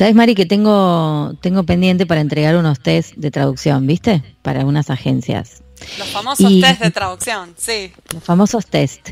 [0.00, 4.22] ¿Sabes, Mari, que tengo, tengo pendiente para entregar unos test de traducción, ¿viste?
[4.40, 5.62] Para algunas agencias.
[5.98, 7.92] Los famosos test de traducción, sí.
[8.14, 9.10] Los famosos test.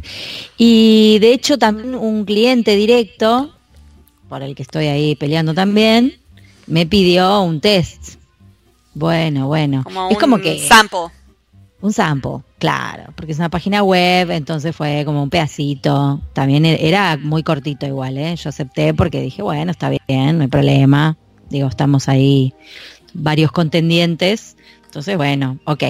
[0.57, 3.55] Y de hecho también un cliente directo,
[4.31, 6.19] por el que estoy ahí peleando también,
[6.67, 8.15] me pidió un test.
[8.95, 9.85] Bueno, bueno.
[9.85, 10.67] Como es como que...
[10.67, 11.09] Sample.
[11.83, 16.21] Un sample, claro, porque es una página web, entonces fue como un pedacito.
[16.33, 18.37] También e-, era muy cortito igual, ¿eh?
[18.37, 21.17] Yo acepté porque dije, bueno, está bien, no hay problema.
[21.51, 22.55] Digo, estamos ahí
[23.15, 24.57] varios contendientes.
[24.85, 25.85] Entonces, bueno, ok.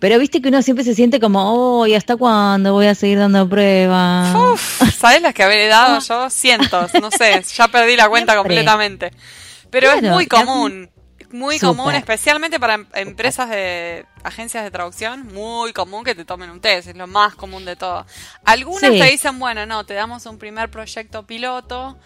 [0.00, 3.18] Pero viste que uno siempre se siente como, oh, ¿y hasta cuándo voy a seguir
[3.18, 4.34] dando pruebas?
[4.34, 6.28] Uf, ¿Sabes las que habré dado yo?
[6.30, 9.12] Cientos, no sé, ya perdí la cuenta completamente.
[9.70, 10.90] Pero es muy común
[11.32, 16.50] muy común, especialmente para em, empresas de agencias de traducción, muy común que te tomen
[16.50, 18.06] un test, es lo más común de todo.
[18.44, 21.98] Algunas te dicen, bueno, no, te damos un primer proyecto piloto,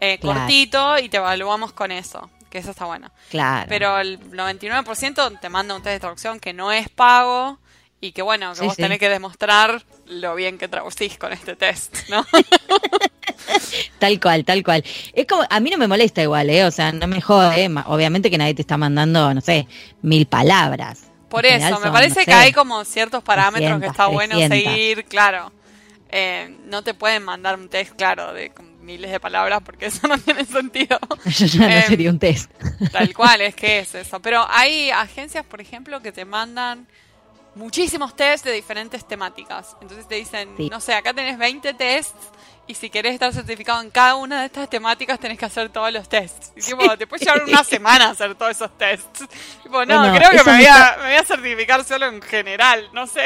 [0.00, 3.10] eh, cortito, y te evaluamos con eso, que eso está bueno.
[3.30, 3.66] Claro.
[3.68, 7.58] Pero el 99% te manda un test de traducción que no es pago
[8.00, 12.08] y que bueno, que vos tenés que demostrar lo bien que traducís con este test,
[12.08, 12.24] ¿no?
[13.98, 14.84] tal cual, tal cual.
[15.12, 16.64] Es como, a mí no me molesta igual, ¿eh?
[16.64, 19.66] O sea, no me jode, obviamente que nadie te está mandando, no sé,
[20.02, 21.04] mil palabras.
[21.28, 25.52] Por eso, me parece que hay como ciertos parámetros que está bueno seguir, claro.
[26.10, 28.50] Eh, no te pueden mandar un test, claro, de
[28.80, 30.98] miles de palabras porque eso no tiene sentido.
[31.24, 32.50] Eso ya no em, sería un test.
[32.90, 34.20] Tal cual, es que es eso.
[34.20, 36.86] Pero hay agencias, por ejemplo, que te mandan
[37.54, 39.76] muchísimos tests de diferentes temáticas.
[39.82, 42.28] Entonces te dicen, no sé, acá tenés 20 tests
[42.68, 45.90] y si querés estar certificado en cada una de estas temáticas tenés que hacer todos
[45.90, 46.52] los tests.
[46.54, 49.26] Y tipo, te puede llevar una semana hacer todos esos tests.
[49.62, 53.06] Tipo, no, creo que me voy, a, me voy, a, certificar solo en general, no
[53.06, 53.22] sé.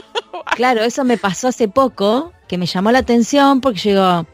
[0.56, 4.26] claro, eso me pasó hace poco, que me llamó la atención porque yo digo,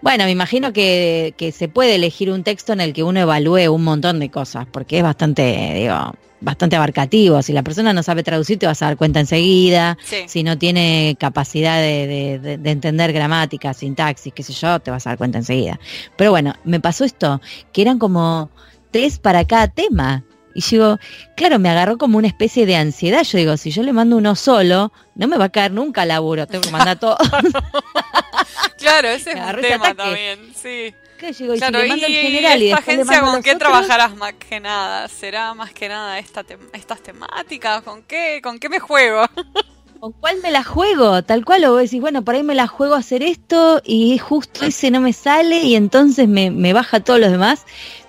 [0.00, 3.70] bueno, me imagino que, que se puede elegir un texto en el que uno evalúe
[3.70, 7.42] un montón de cosas, porque es bastante, digo, bastante abarcativo.
[7.42, 9.98] Si la persona no sabe traducir, te vas a dar cuenta enseguida.
[10.26, 15.10] Si no tiene capacidad de, de, entender gramática, sintaxis, qué sé yo, te vas a
[15.10, 15.78] dar cuenta enseguida.
[16.16, 17.40] Pero bueno, me pasó esto,
[17.72, 18.50] que eran como
[18.90, 20.24] tres para cada tema.
[20.54, 20.98] Y digo,
[21.36, 23.22] claro, me agarró como una especie de ansiedad.
[23.22, 26.46] Yo digo, si yo le mando uno solo, no me va a caer nunca laburo,
[26.46, 27.16] tengo que mandar todo.
[28.78, 34.16] claro, ese es un tema también, sí claro, y, general esta agencia con qué trabajarás
[34.16, 35.08] más que nada?
[35.08, 37.82] ¿Será más que nada esta estas temáticas?
[37.82, 39.26] ¿Con qué, ¿Con qué me juego?
[40.00, 41.22] ¿Con cuál me la juego?
[41.24, 44.64] Tal cual, o decís, bueno, por ahí me la juego a hacer esto y justo
[44.64, 47.64] ese no me sale y entonces me, me baja todos los demás.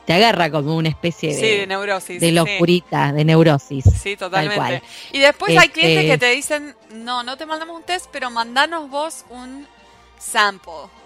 [0.05, 2.19] Te agarra como una especie de, de neurosis.
[2.19, 3.85] De locurita, de neurosis.
[4.01, 4.81] Sí, totalmente.
[5.11, 8.29] Y después hay clientes que este te dicen, no, no te mandamos un test, pero
[8.29, 9.67] mandanos vos un
[10.17, 10.98] sample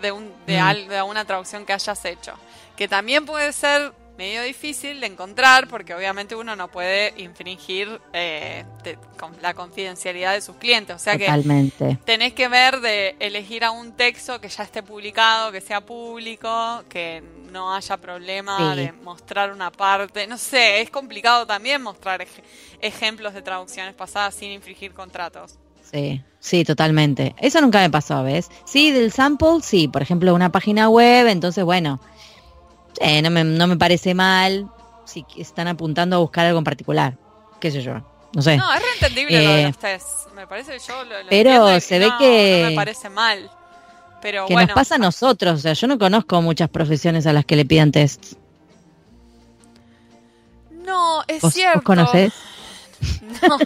[0.00, 0.88] de, un, mm.
[0.88, 2.34] de, una traducción que hayas hecho.
[2.76, 8.64] Que también puede ser medio difícil de encontrar porque obviamente uno no puede infringir eh,
[9.42, 10.96] la confidencialidad de sus clientes.
[10.96, 11.26] O sea que
[12.04, 16.82] tenés que ver de elegir a un texto que ya esté publicado, que sea público,
[16.88, 20.26] que no haya problema de mostrar una parte.
[20.26, 22.26] No sé, es complicado también mostrar
[22.80, 25.58] ejemplos de traducciones pasadas sin infringir contratos.
[25.90, 27.34] Sí, sí, totalmente.
[27.38, 28.50] Eso nunca me pasó, ¿ves?
[28.64, 29.88] Sí, del sample, sí.
[29.88, 32.00] Por ejemplo, una página web, entonces, bueno,
[33.00, 34.68] eh, no, me, no me parece mal
[35.04, 37.16] si están apuntando a buscar algo en particular.
[37.60, 38.02] ¿Qué sé yo?
[38.34, 38.56] No sé.
[38.56, 40.28] No, es reentendible lo de eh, los tests.
[40.34, 42.60] Me parece yo lo, Pero se ve que...
[42.64, 43.50] No me parece mal.
[44.20, 45.58] Pero que nos pasa a nosotros.
[45.58, 48.36] O sea, yo no conozco muchas profesiones a las que le pidan tests.
[50.70, 51.78] No, es cierto.
[51.78, 52.32] ¿Vos conocés?
[53.42, 53.58] No.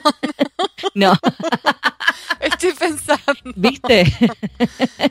[0.95, 1.19] no.
[2.41, 3.35] Estoy pensando.
[3.55, 4.01] ¿Viste?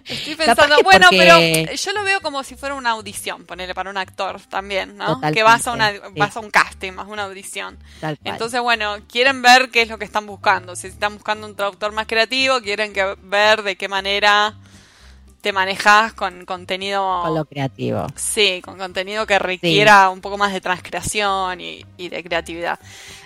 [0.06, 1.38] Estoy pensando, bueno, pero
[1.74, 5.22] yo lo veo como si fuera una audición, ponerle para un actor también, ¿no?
[5.22, 7.78] que vas a, una, vas a un casting, más una audición.
[8.24, 10.76] Entonces, bueno, quieren ver qué es lo que están buscando.
[10.76, 14.56] Si están buscando un traductor más creativo, quieren que, ver de qué manera
[15.42, 17.22] te manejas con contenido...
[17.24, 18.08] Con lo creativo.
[18.16, 22.80] Sí, con contenido que requiera un poco más de transcreación y, de creatividad.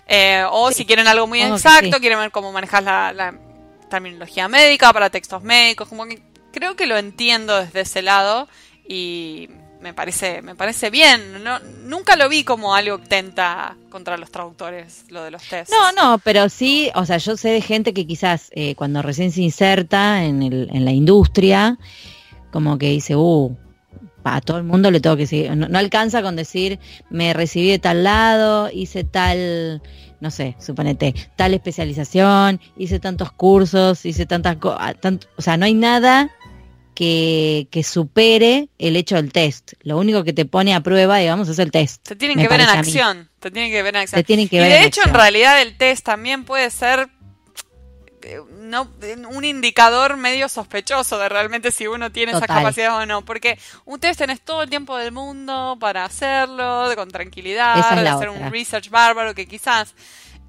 [0.07, 3.33] Eh, o si quieren algo muy exacto, quieren ver cómo manejas la
[3.93, 6.19] terminología médica, para textos médicos, como que
[6.51, 8.47] creo que lo entiendo desde ese lado
[8.87, 9.49] y
[9.83, 11.43] me parece, me parece bien.
[11.43, 15.71] No, nunca lo vi como algo que tenta contra los traductores, lo de los tests.
[15.71, 19.31] No, no, pero sí, o sea, yo sé de gente que quizás eh, cuando recién
[19.31, 21.77] se inserta en, el, en la industria,
[22.51, 23.55] como que dice, uh,
[24.23, 26.79] a todo el mundo le tengo que decir, no, alcanza con decir,
[27.09, 29.81] me recibí de tal lado, hice tal
[30.21, 34.95] no sé, suponete, tal especialización, hice tantos cursos, hice tantas cosas,
[35.35, 36.31] o sea, no hay nada
[36.93, 39.73] que, que, supere el hecho del test.
[39.81, 42.07] Lo único que te pone a prueba, digamos, es el test.
[42.07, 43.29] Te tienen que ver en acción.
[43.39, 44.23] Te tienen que ver en acción.
[44.27, 47.09] y de hecho, en realidad, el test también puede ser
[48.23, 48.89] eh, no,
[49.29, 53.23] un indicador medio sospechoso de realmente si uno tiene esa capacidad o no.
[53.23, 58.51] Porque un test tenés todo el tiempo del mundo para hacerlo, con tranquilidad, hacer un
[58.51, 59.93] research bárbaro que quizás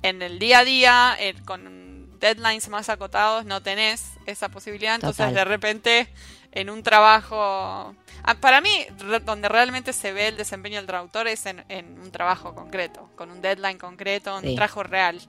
[0.02, 4.94] en el día a día, eh, con deadlines más acotados, no tenés esa posibilidad.
[4.94, 6.08] Entonces, de repente,
[6.52, 7.94] en un trabajo.
[8.22, 8.86] Ah, para mí,
[9.24, 11.64] donde realmente se ve el desempeño del traductor es en,
[12.00, 15.20] un trabajo concreto, con un deadline concreto, un trabajo real.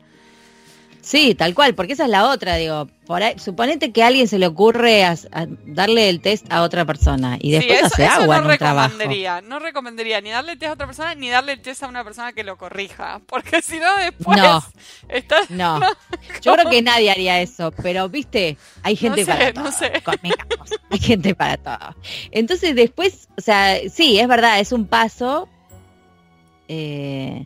[1.06, 4.40] Sí, tal cual, porque esa es la otra, digo, por suponete que a alguien se
[4.40, 5.06] le ocurre
[5.68, 8.96] darle el test a otra persona y después hace agua no en un trabajo.
[9.44, 12.04] No recomendaría ni darle el test a otra persona ni darle el test a una
[12.04, 14.64] persona que lo corrija, porque si no después no,
[15.50, 15.80] no.
[16.42, 19.66] Yo creo que nadie haría eso, pero viste, hay gente para todo.
[19.66, 20.02] No sé.
[20.90, 21.96] Hay gente para todo.
[22.32, 25.48] Entonces después, o sea, sí, es verdad, es un paso.
[26.68, 27.46] Eh,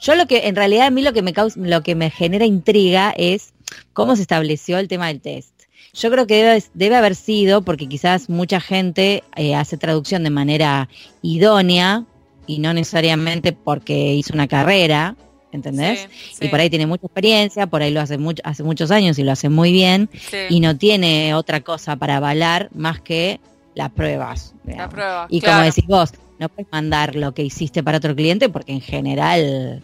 [0.00, 2.44] yo lo que, en realidad a mí lo que me causa, lo que me genera
[2.44, 3.52] intriga es
[3.92, 5.52] cómo se estableció el tema del test.
[5.92, 10.88] Yo creo que debe, haber sido porque quizás mucha gente eh, hace traducción de manera
[11.20, 12.04] idónea
[12.46, 15.16] y no necesariamente porque hizo una carrera,
[15.52, 16.08] ¿entendés?
[16.40, 19.24] Y por ahí tiene mucha experiencia, por ahí lo hace mucho, hace muchos años y
[19.24, 20.08] lo hace muy bien
[20.48, 23.40] y no tiene otra cosa para avalar más que
[23.74, 24.54] las pruebas.
[24.64, 28.72] La y como decís vos, no puedes mandar lo que hiciste para otro cliente porque
[28.72, 29.82] en general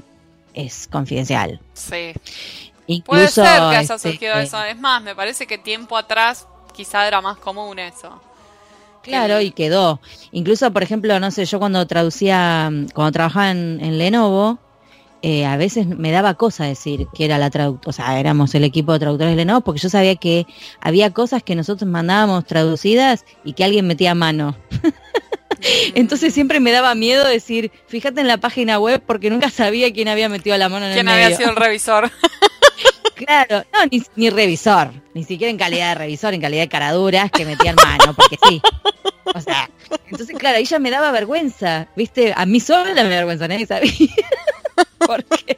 [0.57, 1.61] es confidencial.
[1.75, 2.15] Sí.
[3.05, 4.63] Puede ser que haya este, surgido eso.
[4.65, 8.21] Es más, me parece que tiempo atrás quizá era más común eso.
[9.03, 10.01] Claro, y quedó.
[10.33, 14.59] Incluso, por ejemplo, no sé, yo cuando traducía, cuando trabajaba en, Lenovo,
[15.23, 18.65] eh, a veces me daba cosa decir que era la traductora, o sea, éramos el
[18.65, 20.47] equipo de traductores de Lenovo, porque yo sabía que
[20.81, 24.57] había cosas que nosotros mandábamos traducidas y que alguien metía mano.
[25.95, 30.09] Entonces siempre me daba miedo decir, fíjate en la página web porque nunca sabía quién
[30.09, 31.11] había metido la mano en el medio.
[31.11, 32.11] ¿Quién había sido el revisor?
[33.15, 37.45] claro, no, ni, revisor, ni siquiera en calidad de revisor, en calidad de caraduras que
[37.45, 38.61] metían mano, porque sí.
[39.35, 39.69] O sea,
[40.11, 42.33] entonces claro, ya me daba vergüenza, ¿viste?
[42.37, 43.93] A mí sola me da vergüenza, nadie sabía.
[44.99, 45.57] porque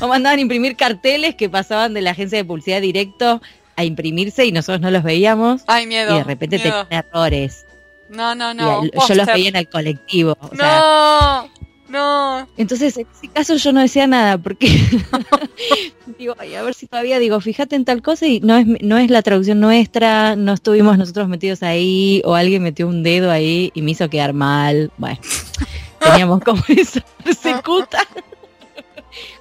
[0.00, 3.42] o mandaban imprimir carteles que pasaban de la agencia de publicidad directo
[3.76, 5.62] a imprimirse y nosotros no los veíamos.
[5.66, 6.14] Ay, miedo.
[6.14, 7.66] Y de repente tenían errores.
[8.08, 8.84] No, no, no.
[8.84, 10.36] yo los veía en el colectivo.
[10.52, 11.48] no,
[11.88, 12.48] no.
[12.56, 14.66] Entonces, en ese caso yo no decía nada porque
[16.18, 19.10] digo, a ver si todavía digo, fíjate en tal cosa y no es, no es
[19.10, 23.82] la traducción nuestra, no estuvimos nosotros metidos ahí o alguien metió un dedo ahí y
[23.82, 24.90] me hizo quedar mal.
[24.96, 25.18] Bueno,
[26.00, 28.06] teníamos como esa persecuta.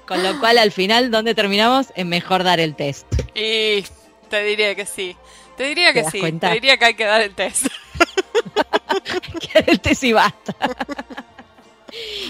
[0.05, 1.87] Con lo cual, al final, ¿dónde terminamos?
[1.95, 3.07] En mejor dar el test.
[3.33, 3.83] Y
[4.29, 5.15] te diría que sí.
[5.57, 6.21] Te diría que sí.
[6.39, 7.67] Te diría que hay que dar el test.
[9.39, 10.55] que el test y basta.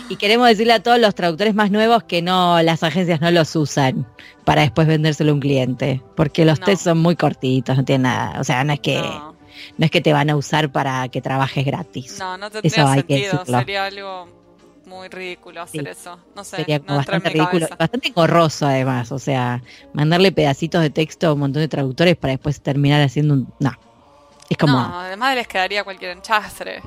[0.09, 3.55] y queremos decirle a todos los traductores más nuevos que no, las agencias no los
[3.55, 4.05] usan
[4.43, 8.39] para después vendérselo a un cliente, porque los tests son muy cortitos, no tiene nada,
[8.39, 9.35] o sea, no es que no.
[9.79, 12.17] es que te van a usar para que trabajes gratis.
[12.19, 14.27] No, no tendría eso sentido, sería algo
[14.85, 16.19] muy ridículo hacer eso.
[16.35, 19.63] No sé, sería bastante ridículo, bastante engorroso además, o sea,
[19.93, 23.71] mandarle pedacitos de texto a un montón de traductores para después terminar haciendo un no.
[24.53, 24.73] Es como.
[24.73, 26.83] No, además les quedaría cualquier enchastre.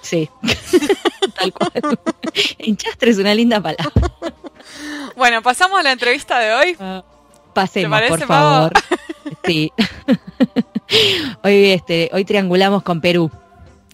[0.00, 0.28] Sí,
[1.38, 1.98] tal cual.
[2.58, 3.92] enchastre es una linda palabra.
[5.16, 6.76] Bueno, pasamos a la entrevista de hoy.
[6.78, 7.02] Uh,
[7.52, 8.72] pasemos, por favor.
[9.44, 9.72] sí.
[11.44, 13.30] hoy, este, hoy triangulamos con Perú,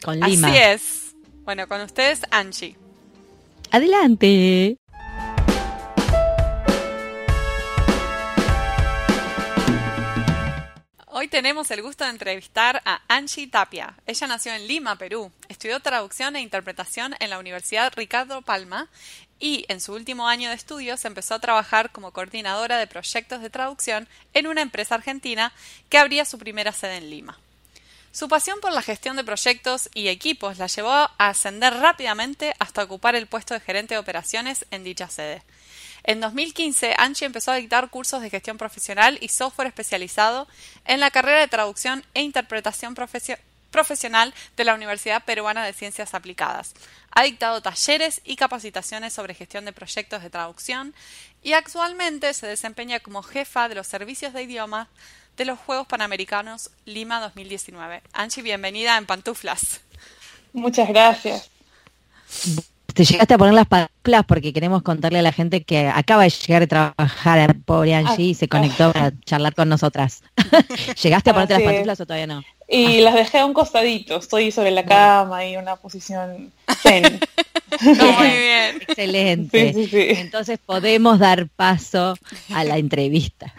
[0.03, 0.49] con Lima.
[0.49, 1.15] Así es.
[1.45, 2.77] Bueno, con ustedes, Angie.
[3.71, 4.79] Adelante.
[11.25, 13.95] Hoy tenemos el gusto de entrevistar a Angie Tapia.
[14.07, 15.33] Ella nació en Lima, Perú.
[15.49, 18.89] Estudió traducción e interpretación en la Universidad Ricardo Palma
[19.41, 23.49] y en su último año de estudios empezó a trabajar como coordinadora de proyectos de
[23.49, 25.55] traducción en una empresa argentina
[25.89, 27.39] que abría su primera sede en Lima.
[28.13, 32.85] Su pasión por la gestión de proyectos y equipos la llevó a ascender rápidamente hasta
[32.85, 35.43] ocupar el puesto de gerente de operaciones en dicha sede.
[36.05, 40.47] En 2015, Anchi empezó a dictar cursos de gestión profesional y software especializado
[40.85, 46.75] en la carrera de traducción e interpretación profesional de la Universidad Peruana de Ciencias Aplicadas.
[47.11, 50.95] Ha dictado talleres y capacitaciones sobre gestión de proyectos de traducción
[51.43, 54.89] y actualmente se desempeña como jefa de los servicios de idioma
[55.39, 58.03] de los Juegos Panamericanos Lima 2019.
[58.13, 59.81] Anchi, bienvenida en Pantuflas.
[60.53, 61.51] Muchas gracias.
[62.95, 66.31] Te llegaste a poner las pantuflas porque queremos contarle a la gente que acaba de
[66.31, 70.23] llegar a trabajar pobre Angie y se conectó para charlar con nosotras.
[71.03, 72.43] ¿Llegaste a ponerte las pantuflas o todavía no?
[72.69, 74.17] Y las dejé a un costadito.
[74.17, 76.53] Estoy sobre la cama y una posición
[76.83, 77.21] zen.
[77.83, 78.77] Muy bien.
[78.89, 80.21] Excelente.
[80.21, 82.17] Entonces podemos dar paso
[82.51, 83.53] a la entrevista.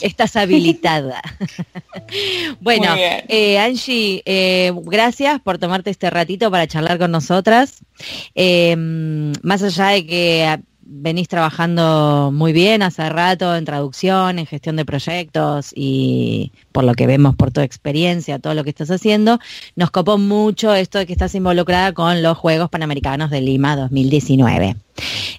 [0.00, 1.22] Estás habilitada.
[2.60, 7.78] bueno, eh, Angie, eh, gracias por tomarte este ratito para charlar con nosotras.
[8.34, 10.60] Eh, más allá de que
[10.92, 16.94] venís trabajando muy bien hace rato en traducción, en gestión de proyectos y por lo
[16.94, 19.38] que vemos por tu experiencia, todo lo que estás haciendo,
[19.76, 24.76] nos copó mucho esto de que estás involucrada con los Juegos Panamericanos de Lima 2019.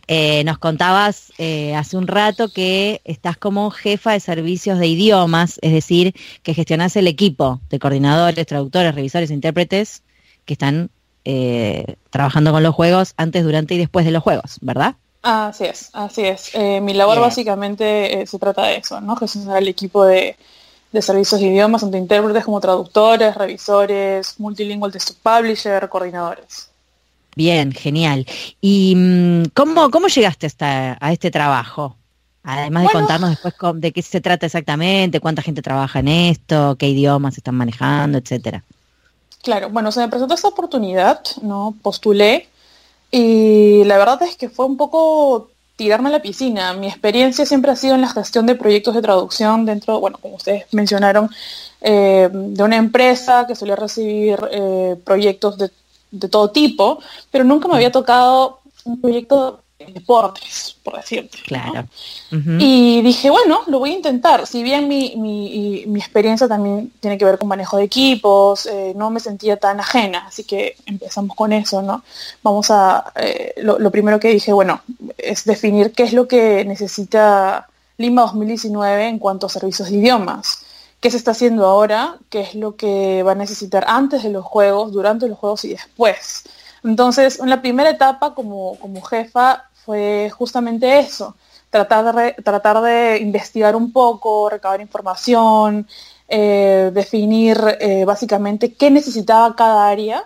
[0.08, 5.60] Eh, nos contabas eh, hace un rato que estás como jefa de servicios de idiomas,
[5.62, 10.04] es decir, que gestionás el equipo de coordinadores, traductores, revisores, intérpretes
[10.46, 10.90] que están
[11.26, 14.96] eh, trabajando con los juegos antes, durante y después de los juegos, ¿verdad?
[15.22, 16.56] Así es, así es.
[16.56, 19.16] Eh, mi labor básicamente eh, se trata de eso, ¿no?
[19.16, 20.36] Gestionar el equipo de,
[21.00, 26.70] servicios de idiomas, tanto intérpretes como traductores, revisores, multilingual texto publisher, coordinadores.
[27.36, 28.26] Bien, genial.
[28.60, 31.96] ¿Y mm, cómo, cómo llegaste hasta, a este trabajo?
[32.44, 36.90] Además de contarnos después de qué se trata exactamente, cuánta gente trabaja en esto, qué
[36.90, 38.64] idiomas están manejando, etcétera.
[39.44, 41.76] Claro, bueno, se me presentó esta oportunidad, ¿no?
[41.84, 42.50] Postulé
[43.12, 46.74] y la verdad es que fue un poco tirarme a la piscina.
[46.74, 50.36] Mi experiencia siempre ha sido en la gestión de proyectos de traducción dentro, bueno, como
[50.36, 51.30] ustedes mencionaron,
[51.82, 55.72] eh, de una empresa que solía recibir eh, proyectos de,
[56.12, 57.00] de, todo tipo,
[57.32, 59.62] pero nunca me había tocado un proyecto
[59.94, 61.38] deportes, por decirte.
[61.46, 61.88] Claro.
[62.32, 64.48] Y dije, bueno, lo voy a intentar.
[64.48, 69.10] Si bien mi, mi, experiencia también tiene que ver con manejo de equipos, eh, no
[69.10, 72.04] me sentía tan ajena, así que empezamos con eso, ¿no?
[72.44, 74.82] Vamos a, eh, lo, primero que dije, bueno,
[75.18, 80.66] es definir qué es lo que necesita Lima 2019 en cuanto a servicios de idiomas.
[81.00, 82.18] ¿Qué se está haciendo ahora?
[82.30, 85.70] ¿Qué es lo que va a necesitar antes de los juegos, durante los juegos y
[85.70, 86.44] después?
[86.84, 91.36] Entonces, en la primera etapa como, como jefa fue justamente eso,
[91.70, 95.88] tratar de, tratar de investigar un poco, recabar información,
[96.28, 100.24] eh, definir eh, básicamente qué necesitaba cada área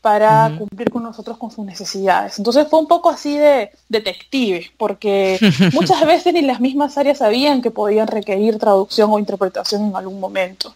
[0.00, 2.38] para cumplir con nosotros con sus necesidades.
[2.38, 5.36] Entonces fue un poco así de detective, porque
[5.72, 10.20] muchas veces ni las mismas áreas sabían que podían requerir traducción o interpretación en algún
[10.20, 10.72] momento.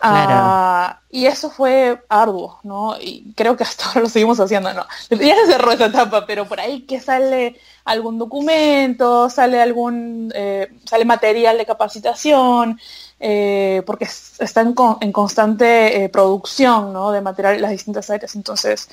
[0.00, 2.96] Ah, y eso fue arduo, ¿no?
[3.00, 4.86] Y creo que hasta ahora lo seguimos haciendo, ¿no?
[5.10, 10.68] Ya se cerró esa etapa, pero por ahí que sale algún documento, sale algún, eh,
[10.84, 12.78] sale material de capacitación,
[13.18, 14.04] eh, porque
[14.38, 17.10] están en, constante eh, producción, ¿no?
[17.10, 18.36] De material en las distintas áreas.
[18.36, 18.88] Entonces,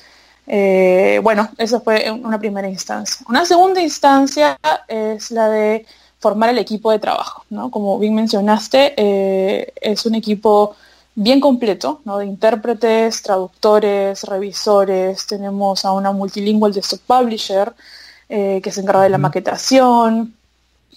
[1.22, 3.24] bueno, eso fue una primera instancia.
[3.28, 4.58] Una segunda instancia
[4.88, 5.86] es la de
[6.18, 7.70] formar el equipo de trabajo, ¿no?
[7.70, 8.94] Como bien mencionaste,
[9.80, 10.74] es un equipo
[11.16, 12.18] bien completo, ¿no?
[12.18, 17.72] de intérpretes, traductores, revisores, tenemos a una multilingual de publisher
[18.28, 20.34] eh, que se encarga de la maquetación,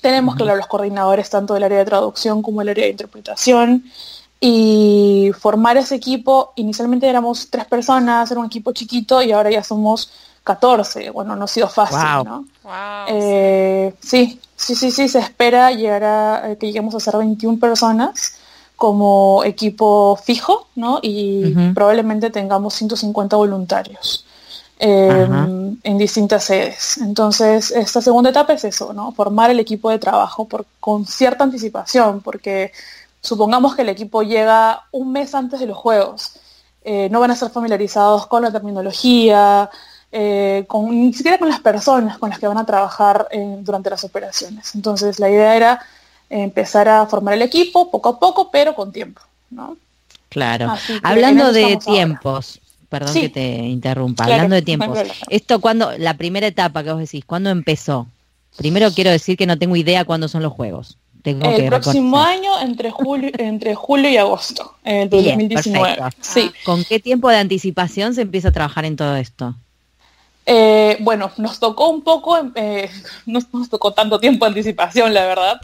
[0.02, 3.86] tenemos, claro, los coordinadores tanto del área de traducción como del área de interpretación,
[4.42, 9.64] y formar ese equipo, inicialmente éramos tres personas, era un equipo chiquito y ahora ya
[9.64, 10.12] somos
[10.44, 12.46] 14, bueno, no ha sido fácil, ¿no?
[13.10, 18.39] Eh, sí, sí, sí, sí, se espera llegar a que lleguemos a ser 21 personas
[18.80, 21.00] como equipo fijo, ¿no?
[21.02, 24.26] Y probablemente tengamos 150 voluntarios
[24.80, 26.98] em, en distintas sedes.
[26.98, 29.12] Entonces, esta segunda etapa es eso, ¿no?
[29.12, 32.72] Formar el equipo de trabajo por, con cierta anticipación, porque
[33.20, 36.40] supongamos que el equipo llega un mes antes de los juegos.
[36.82, 39.70] Eh, no van a estar familiarizados con la terminología,
[40.10, 43.28] eh, con, ni siquiera con las personas con las que van a trabajar
[43.60, 44.74] durante las operaciones.
[44.74, 45.82] Entonces, la idea era
[46.30, 49.78] empezar a formar el equipo poco a poco, pero con tiempo, ¿no?
[50.30, 50.74] Claro.
[51.02, 56.84] Hablando de tiempos, perdón que te interrumpa, hablando de tiempos, esto cuando, la primera etapa
[56.84, 58.08] que vos decís, ¿cuándo empezó?
[58.58, 60.98] Primero quiero decir que no tengo idea cuándo son los juegos.
[61.22, 65.98] Tengo el próximo año entre julio, entre julio y agosto el 2019.
[66.22, 66.52] Sí.
[66.64, 69.54] ¿Con qué tiempo de anticipación se empieza a trabajar en todo esto?
[70.46, 72.90] Eh, bueno, nos tocó un poco, eh,
[73.26, 75.62] no nos tocó tanto tiempo de anticipación, la verdad.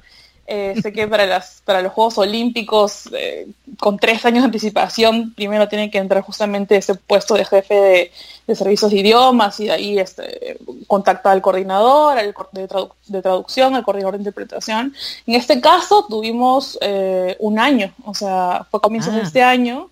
[0.47, 3.47] Eh, sé que para, las, para los Juegos Olímpicos, eh,
[3.79, 8.11] con tres años de anticipación, primero tiene que entrar justamente ese puesto de jefe
[8.45, 13.83] de, servicios de idiomas y de ahí este, contactar al coordinador al de, traducción, al
[13.83, 14.93] coordinador de interpretación.
[15.25, 19.23] En este caso tuvimos eh, un año, o sea, fue a comienzos de ah.
[19.23, 19.89] este año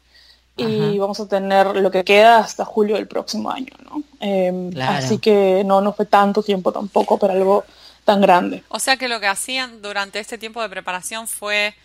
[0.56, 4.04] y vamos a tener lo que queda hasta julio del próximo año, ¿no?
[4.20, 7.64] Em, así que no, no fue tanto tiempo tampoco para algo
[8.04, 8.64] tan grande.
[8.70, 11.76] O sea que lo que hacían durante este tiempo de preparación fue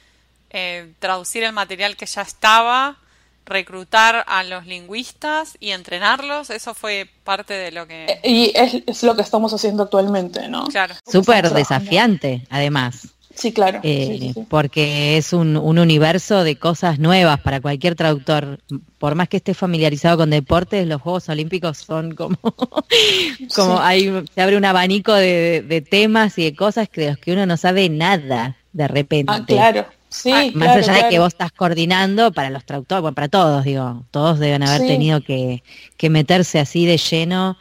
[0.51, 2.97] eh, traducir el material que ya estaba,
[3.45, 8.05] reclutar a los lingüistas y entrenarlos, eso fue parte de lo que...
[8.07, 10.67] Eh, y es, lo que estamos haciendo actualmente, ¿no?
[10.67, 10.95] Claro.
[11.07, 13.09] Súper desafiante, además.
[13.39, 13.79] Sí, claro.
[13.85, 18.59] Eh, porque es un, universo de cosas nuevas para cualquier traductor.
[18.99, 22.37] Por más que esté familiarizado con deportes, los Juegos Olímpicos son como,
[23.55, 27.33] como hay, se abre un abanico de, temas y de cosas que de los que
[27.33, 29.33] uno no sabe nada de repente.
[29.33, 29.87] Ah, claro.
[30.09, 33.63] Sí, ah, más allá de que vos estás coordinando para los traductores, bueno, para todos,
[33.63, 35.63] digo, todos deben haber tenido que,
[36.11, 37.57] meterse así de lleno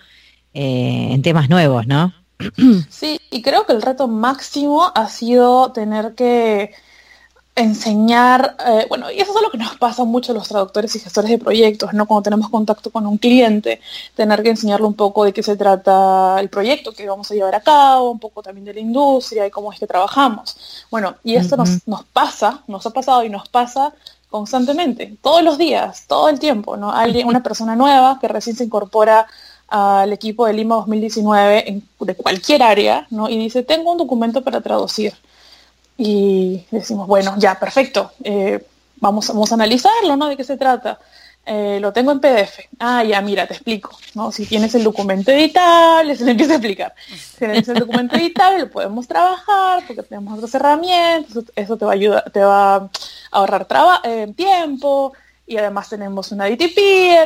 [0.55, 2.15] eh, en temas nuevos, ¿no?
[2.89, 6.73] Sí, y creo que el reto máximo ha sido tener que
[7.57, 10.99] enseñar, eh, bueno, y eso es lo que nos pasa mucho a los traductores y
[10.99, 12.05] gestores de proyectos, ¿no?
[12.05, 13.81] Cuando tenemos contacto con un cliente,
[14.15, 17.55] tener que enseñarle un poco de qué se trata el proyecto que vamos a llevar
[17.55, 20.55] a cabo, un poco también de la industria y cómo es que trabajamos.
[20.91, 23.91] Bueno, y esto nos, nos pasa, nos ha pasado y nos pasa
[24.29, 26.91] constantemente, todos los días, todo el tiempo, ¿no?
[26.91, 29.25] Alguien, una persona nueva que recién se incorpora
[29.67, 33.29] al equipo de Lima 2019 de cualquier área, ¿no?
[33.29, 35.13] Y dice, tengo un documento para traducir.
[35.97, 38.63] Y decimos, bueno, ya, perfecto, eh,
[38.97, 40.27] vamos, vamos a analizarlo, ¿no?
[40.27, 40.99] ¿De qué se trata?
[41.45, 42.59] Eh, lo tengo en PDF.
[42.77, 44.31] Ah, ya, mira, te explico, ¿no?
[44.31, 46.93] Si tienes el documento editable, se le empieza a explicar.
[47.07, 51.91] Si tienes el documento editable, lo podemos trabajar porque tenemos otras herramientas, eso te va
[51.91, 52.89] a ayudar, te va a
[53.31, 53.65] ahorrar
[54.03, 55.13] eh, tiempo
[55.45, 56.77] y además tenemos una DTP,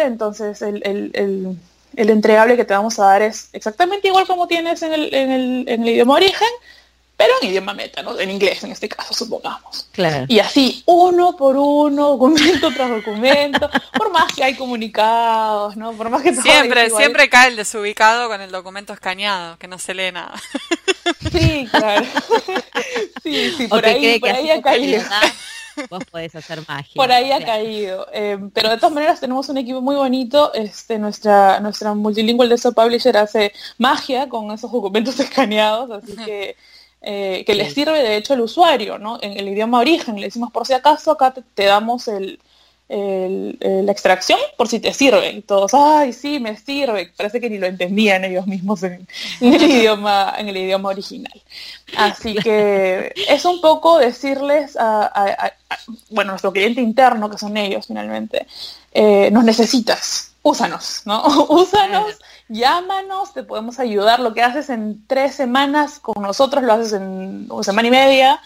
[0.04, 1.58] entonces el
[1.96, 5.66] entregable que te vamos a dar es exactamente igual como tienes en el, en el,
[5.68, 6.48] en el idioma origen,
[7.22, 8.20] pero en idioma meta, ¿no?
[8.20, 9.88] En inglés en este caso, supongamos.
[9.92, 10.26] Claro.
[10.28, 15.92] Y así, uno por uno, documento tras documento, por más que hay comunicados, ¿no?
[15.94, 19.94] Por más que Siempre, siempre cae el desubicado con el documento escaneado, que no se
[19.94, 20.34] lee nada.
[21.32, 22.06] Sí, claro.
[23.24, 25.02] Sí, sí, por ahí, por ahí ha caído
[25.90, 26.94] vos podés hacer magia.
[26.96, 28.08] Por ahí ha caído.
[28.14, 30.54] Eh, pero de todas maneras tenemos un equipo muy bonito.
[30.54, 36.56] Este, nuestra, nuestra multilingual desktop publisher hace magia con esos documentos escaneados, así que
[37.04, 39.18] eh, que le sirve de hecho al usuario, ¿no?
[39.22, 42.40] En el idioma origen le decimos por si acaso, acá te damos el,
[42.92, 45.32] la extracción por si te sirve.
[45.32, 47.12] Y todos, ay, sí, me sirve.
[47.16, 49.08] Parece que ni lo entendían ellos mismos en,
[49.40, 51.42] el, idioma, en el idioma original.
[51.96, 55.52] Así que es un poco decirles a,
[56.10, 58.46] bueno, nuestro cliente interno, que son ellos finalmente,
[58.92, 61.24] eh, nos necesitas, úsanos, ¿no?
[61.50, 62.18] úsanos,
[62.50, 64.20] llámanos, te podemos ayudar.
[64.20, 68.42] Lo que haces en tres semanas con nosotros lo haces en una semana y media.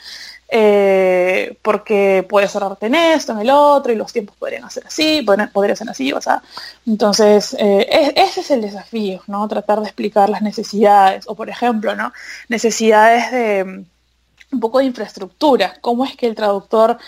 [0.47, 5.23] Eh, porque puedes ahorrarte en esto, en el otro, y los tiempos podrían ser así,
[5.23, 6.43] podrían, ser así, o sea,
[6.85, 9.47] entonces eh, ese es el desafío, ¿no?
[9.47, 12.13] Tratar de explicar las necesidades, o por ejemplo, ¿no?
[12.47, 13.85] Necesidades de
[14.51, 16.99] un poco de infraestructura, cómo es que el traductor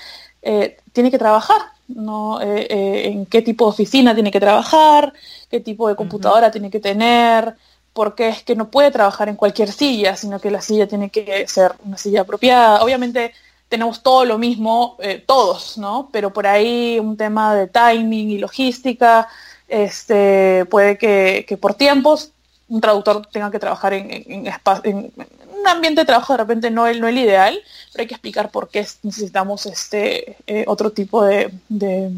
[0.41, 2.41] eh, tiene que trabajar, ¿no?
[2.41, 5.13] en qué tipo de oficina tiene que trabajar,
[5.49, 7.55] qué tipo de computadora tiene que tener,
[7.97, 11.47] porque es que no puede trabajar en cualquier silla, sino que la silla tiene que
[11.47, 12.83] ser una silla apropiada.
[12.83, 13.33] Obviamente
[13.69, 16.07] tenemos todo lo mismo, eh, todos, ¿no?
[16.13, 19.27] Pero por ahí un tema de timing y logística,
[19.67, 22.29] este, puede que, por tiempos
[22.69, 25.11] un traductor tenga que trabajar en, en,
[25.59, 27.59] un ambiente de trabajo de repente no el, no el ideal,
[27.91, 32.11] pero hay que explicar por qué necesitamos este eh, otro tipo de, de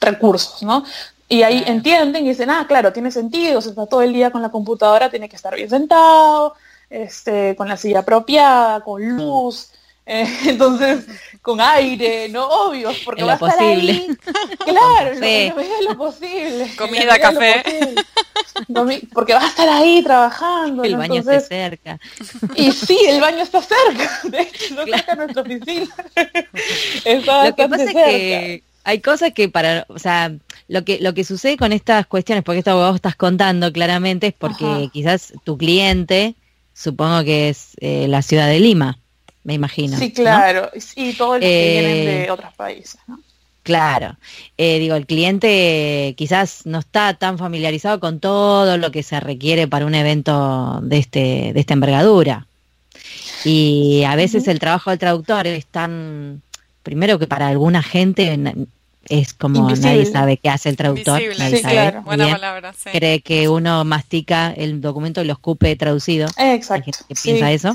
[0.00, 0.84] recursos, ¿no?
[1.28, 4.40] Y ahí entienden y dicen, ah, claro, tiene sentido, se está todo el día con
[4.40, 6.54] la computadora, tiene que estar bien sentado,
[6.88, 9.70] este, con la silla apropiada, con luz,
[10.06, 11.04] eh, entonces
[11.42, 14.08] con aire, no obvio, porque va a estar ahí.
[14.64, 16.70] Claro, en lo, lo posible.
[16.76, 17.62] Comida, café.
[19.14, 20.84] porque va a estar ahí trabajando.
[20.84, 21.98] El baño está cerca.
[22.54, 25.94] Y sí, el baño está cerca, de hecho, no cerca nuestra oficina.
[27.04, 30.32] está lo que pasa es que hay cosas que para, o sea,
[30.68, 34.34] lo que, lo que sucede con estas cuestiones, porque esto vos estás contando claramente, es
[34.34, 36.34] porque quizás tu cliente,
[36.74, 38.98] supongo que es eh, la ciudad de Lima,
[39.44, 39.98] me imagino.
[39.98, 43.18] Sí, claro, y todos los que vienen de eh, otros países, ¿no?
[43.62, 44.16] Claro,
[44.56, 49.68] eh, digo, el cliente quizás no está tan familiarizado con todo lo que se requiere
[49.68, 52.46] para un evento de, este, de esta envergadura.
[53.44, 56.40] Y a veces el trabajo del traductor es tan,
[56.82, 58.38] primero que para alguna gente
[59.08, 61.20] es como nadie sabe qué hace el traductor.
[61.38, 62.00] Nadie sabe.
[62.00, 66.28] Buena palabra, Cree que uno mastica el documento y lo escupe traducido.
[66.36, 66.92] Exacto.
[67.08, 67.74] que piensa eso.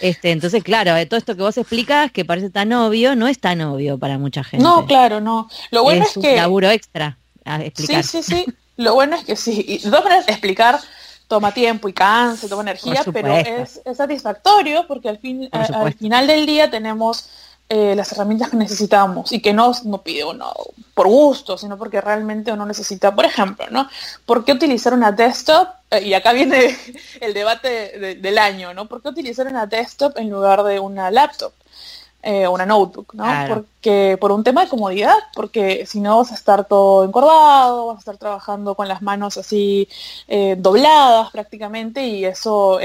[0.00, 3.38] Este, entonces, claro, de todo esto que vos explicas, que parece tan obvio, no es
[3.38, 4.62] tan obvio para mucha gente.
[4.62, 5.48] No, claro, no.
[5.70, 6.30] Lo bueno es, es que.
[6.30, 8.04] Un laburo extra a explicar.
[8.04, 8.46] Sí, sí, sí.
[8.76, 9.64] Lo bueno es que sí.
[9.66, 10.78] Y de todas maneras, explicar
[11.28, 16.46] toma tiempo y cansa, toma energía, pero es, satisfactorio porque al, fin, al final del
[16.46, 17.28] día tenemos
[17.70, 20.54] eh, las herramientas que necesitamos y que no, no pide uno
[20.94, 23.14] por gusto, sino porque realmente uno necesita.
[23.14, 23.86] Por ejemplo, ¿no?
[24.24, 25.68] ¿Por qué utilizar una desktop?
[25.90, 26.74] Eh, y acá viene
[27.20, 28.86] el debate del año, ¿no?
[28.88, 31.52] ¿Por qué utilizar una desktop en lugar de una laptop?
[32.22, 33.26] Eh, una notebook, ¿no?
[33.46, 37.96] Porque por un tema de comodidad, porque si no vas a estar todo encordado, vas
[37.96, 39.86] a estar trabajando con las manos así
[40.56, 42.78] dobladas prácticamente y eso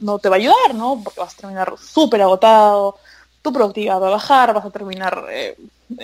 [0.00, 1.00] no te va a ayudar, ¿no?
[1.02, 2.96] Porque vas a terminar súper agotado,
[3.48, 5.56] tu productividad va a bajar, vas a terminar eh,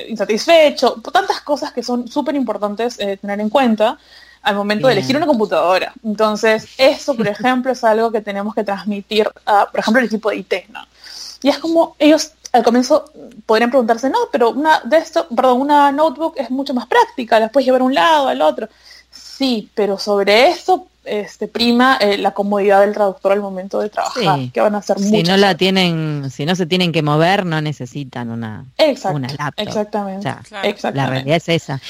[0.08, 3.98] insatisfecho, tantas cosas que son súper importantes eh, tener en cuenta
[4.42, 5.92] al momento de elegir una computadora.
[6.02, 10.30] Entonces, eso, por ejemplo, es algo que tenemos que transmitir a, por ejemplo, el equipo
[10.30, 10.80] de IT, ¿no?
[11.42, 13.04] Y es como ellos al comienzo
[13.44, 17.48] podrían preguntarse, no, pero una de esto, perdón, una notebook es mucho más práctica, la
[17.48, 18.68] puedes llevar a un lado, al otro.
[19.10, 24.50] Sí, pero sobre eso este, prima eh, la comodidad del traductor al momento de trabajar,
[24.52, 27.60] que van a ser Si no la tienen, si no se tienen que mover, no
[27.60, 28.64] necesitan una,
[29.12, 29.68] una laptop.
[29.68, 30.28] Exactamente,
[30.94, 31.80] La realidad es esa.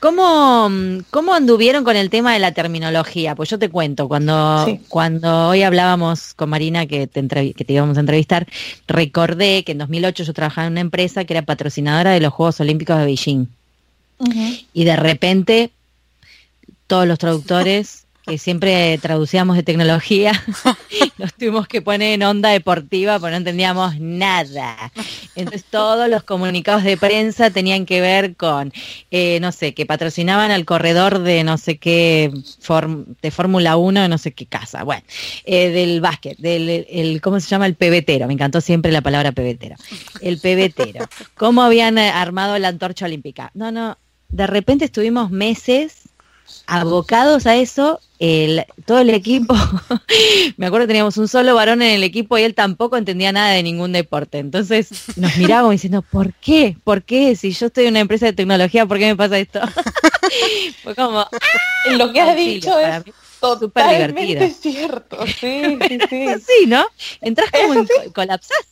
[0.00, 0.68] ¿Cómo,
[1.10, 3.34] ¿Cómo anduvieron con el tema de la terminología?
[3.34, 7.22] Pues yo te cuento, cuando, cuando hoy hablábamos con Marina que te,
[7.54, 8.46] que te íbamos a entrevistar,
[8.86, 12.60] recordé que en 2008 yo trabajaba en una empresa que era patrocinadora de los Juegos
[12.60, 13.46] Olímpicos de Beijing.
[14.72, 15.70] Y de repente
[16.86, 20.32] todos los traductores que siempre traducíamos de tecnología,
[21.18, 24.92] nos tuvimos que poner en onda deportiva porque no entendíamos nada.
[25.36, 28.72] Entonces todos los comunicados de prensa tenían que ver con,
[29.10, 32.32] eh, no sé, que patrocinaban al corredor de no sé qué,
[33.22, 35.02] de Fórmula 1, de no sé qué casa, bueno,
[35.44, 37.66] eh, del básquet, del, el, ¿cómo se llama?
[37.66, 39.76] El pebetero, me encantó siempre la palabra pebetero.
[40.22, 41.06] El pebetero.
[41.34, 43.50] ¿Cómo habían armado la antorcha olímpica?
[43.54, 46.03] No, no, de repente estuvimos meses
[46.66, 49.54] abocados a eso, el, todo el equipo,
[50.56, 53.50] me acuerdo que teníamos un solo varón en el equipo y él tampoco entendía nada
[53.50, 54.38] de ningún deporte.
[54.38, 56.76] Entonces nos mirábamos diciendo, ¿por qué?
[56.84, 57.36] ¿Por qué?
[57.36, 59.60] Si yo estoy en una empresa de tecnología, ¿por qué me pasa esto?
[60.82, 61.30] Fue como, ¡ah!
[61.96, 63.04] lo que has dicho es
[63.40, 65.26] totalmente cierto.
[65.26, 66.26] Sí, sí, sí.
[66.46, 66.84] sí, ¿no?
[67.20, 68.66] Entras como en, colapsás.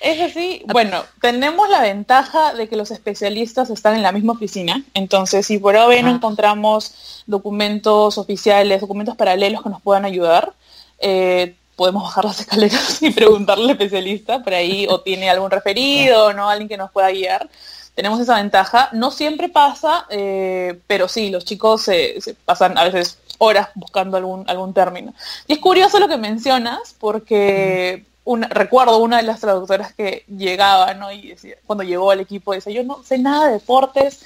[0.00, 0.62] Es así.
[0.66, 4.82] Bueno, tenemos la ventaja de que los especialistas están en la misma oficina.
[4.94, 10.52] Entonces, si por hoy no encontramos documentos oficiales, documentos paralelos que nos puedan ayudar,
[10.98, 16.32] eh, podemos bajar las escaleras y preguntarle al especialista por ahí o tiene algún referido,
[16.32, 16.48] ¿no?
[16.48, 17.48] Alguien que nos pueda guiar.
[17.94, 18.90] Tenemos esa ventaja.
[18.92, 24.48] No siempre pasa, eh, pero sí, los chicos se, pasan a veces horas buscando algún,
[24.48, 25.14] algún término.
[25.46, 28.04] Y es curioso lo que mencionas, porque
[28.48, 31.12] recuerdo una de las traductoras que llegaba, ¿no?
[31.12, 34.24] Y decía, cuando llegó al equipo, decía, yo no sé nada de deportes,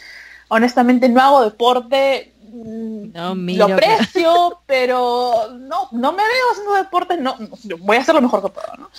[0.49, 7.19] honestamente no hago deporte, mm, no, lo aprecio, pero no, no me veo haciendo deportes,
[7.21, 7.37] no,
[7.81, 8.91] voy a hacer lo mejor que puedo, ¿no?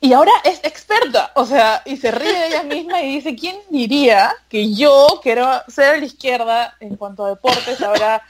[0.00, 3.56] Y ahora es experta, o sea, y se ríe de ella misma y dice, ¿quién
[3.70, 7.80] diría que yo quiero ser la izquierda en cuanto a deportes?
[7.80, 8.20] Ahora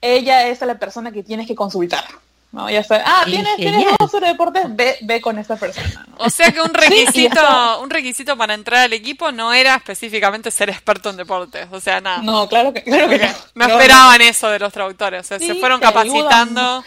[0.00, 2.04] ella es la persona que tienes que consultar.
[2.52, 2.70] ¿No?
[2.70, 6.06] Ya sabes, ah, tienes, tienes de deportes, ve, ve con esta persona.
[6.18, 10.70] O sea que un requisito, un requisito para entrar al equipo no era específicamente ser
[10.70, 12.22] experto en deportes, o sea, nada.
[12.22, 13.18] No, claro que, claro que
[13.54, 13.66] no.
[13.66, 16.84] esperaban eso de los traductores, o sea, se fueron capacitando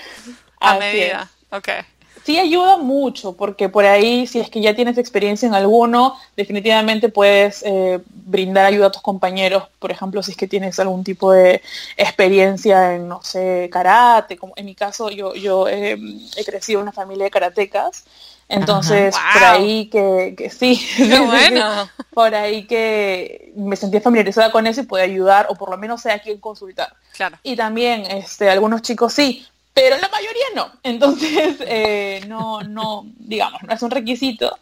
[0.59, 1.29] a medida.
[1.51, 1.81] Okay
[2.23, 7.09] sí ayuda mucho, porque por ahí, si es que ya tienes experiencia en alguno, definitivamente
[7.09, 11.31] puedes eh, brindar ayuda a tus compañeros, por ejemplo, si es que tienes algún tipo
[11.31, 11.61] de
[11.97, 15.97] experiencia en, no sé, karate, como en mi caso yo, yo he
[16.45, 18.05] crecido en una familia de karatecas,
[18.51, 20.85] entonces por ahí que, sí,
[22.13, 26.01] por ahí que me sentía familiarizada con eso y puede ayudar, o por lo menos
[26.01, 26.93] sé a quién consultar.
[27.13, 27.37] Claro.
[27.43, 30.71] Y también este, algunos chicos sí, pero la mayoría no.
[30.83, 34.57] Entonces, eh, no, no, digamos, no es un requisito.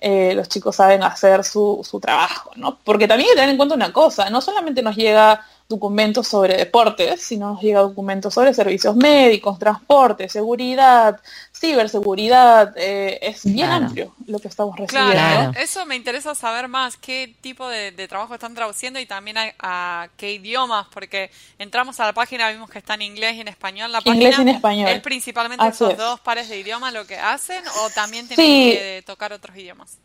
[0.00, 2.78] Eh, los chicos saben hacer su, su trabajo, ¿no?
[2.82, 6.56] Porque también hay que tener en cuenta una cosa, no solamente nos llega documentos sobre
[6.56, 11.20] deportes, sino nos llega documentos sobre servicios médicos, transporte, seguridad,
[11.52, 15.12] ciberseguridad, eh, es bien amplio lo que estamos recibiendo.
[15.12, 20.08] Claro, eso me interesa saber más, qué tipo de, trabajo están traduciendo y también a,
[20.16, 23.90] qué idiomas, porque entramos a la página, vimos que está en inglés y en español.
[23.90, 24.88] La página inglés y en español.
[24.90, 29.32] ¿Es principalmente esos dos pares de idiomas lo que hacen o también tienen que tocar
[29.32, 29.98] otros idiomas?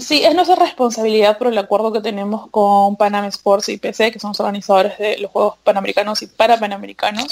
[0.00, 4.18] Sí, es nuestra responsabilidad por el acuerdo que tenemos con Panam Sports y PC, que
[4.18, 7.26] son los organizadores de los Juegos Panamericanos y Parapanamericanos,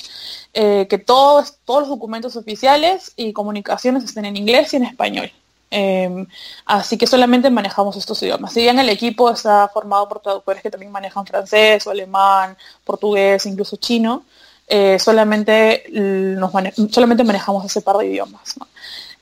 [0.54, 5.30] eh, que todos, todos los documentos oficiales y comunicaciones estén en inglés y en español.
[5.70, 6.26] Em,
[6.64, 8.52] así que solamente manejamos estos idiomas.
[8.52, 13.46] Si bien el equipo está formado por traductores que también manejan francés o alemán, portugués,
[13.46, 14.24] incluso chino,
[14.68, 16.52] eh, solamente, nos
[16.90, 18.56] solamente manejamos ese par de idiomas.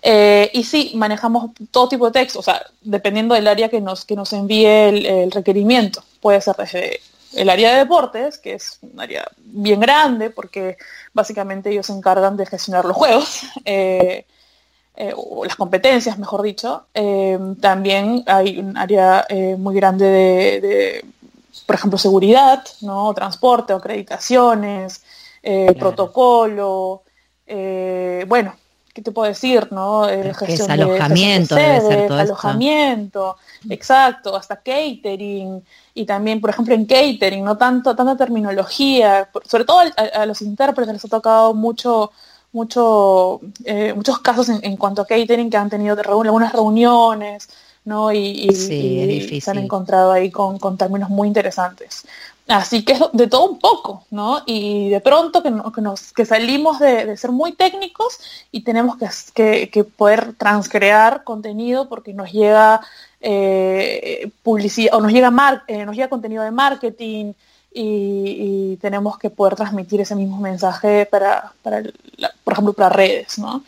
[0.06, 4.04] Eh, y sí, manejamos todo tipo de texto, o sea, dependiendo del área que nos,
[4.04, 6.04] que nos envíe el, requerimiento.
[6.20, 7.00] Puede ser desde
[7.32, 10.76] el área de deportes, que es un área bien grande, porque
[11.14, 14.26] básicamente ellos se encargan de gestionar los juegos, eh,
[14.94, 16.86] eh, o las competencias, mejor dicho.
[17.62, 20.06] también hay un área muy grande
[20.60, 21.04] de,
[21.64, 23.14] por ejemplo, seguridad, ¿no?
[23.14, 25.02] transporte, acreditaciones,
[25.78, 27.02] protocolo,
[28.26, 28.54] bueno,
[28.94, 29.68] ¿qué te puedo decir?
[29.72, 30.08] ¿no?
[30.08, 33.36] Eh, gestión alojamiento, debe ser todo alojamiento,
[33.68, 39.80] exacto, hasta catering y también, por ejemplo, en catering, no tanto tanta terminología, sobre todo
[39.80, 42.12] a, los intérpretes les ha tocado mucho
[42.52, 47.48] mucho eh, muchos casos en, cuanto a catering que han tenido algunas reuniones
[47.84, 48.12] ¿no?
[48.12, 52.06] y, se han encontrado ahí con, con términos muy interesantes.
[52.46, 54.42] Así que es de todo un poco, ¿no?
[54.46, 58.18] Y de pronto que, nos, que salimos de, ser muy técnicos
[58.52, 58.96] y tenemos
[59.34, 62.80] que, poder transcrear contenido porque nos llega
[63.20, 65.32] eh, publicidad o nos llega,
[65.68, 67.32] eh, nos llega contenido de marketing
[67.72, 73.64] y, tenemos que poder transmitir ese mismo mensaje para, por ejemplo, para redes, ¿no?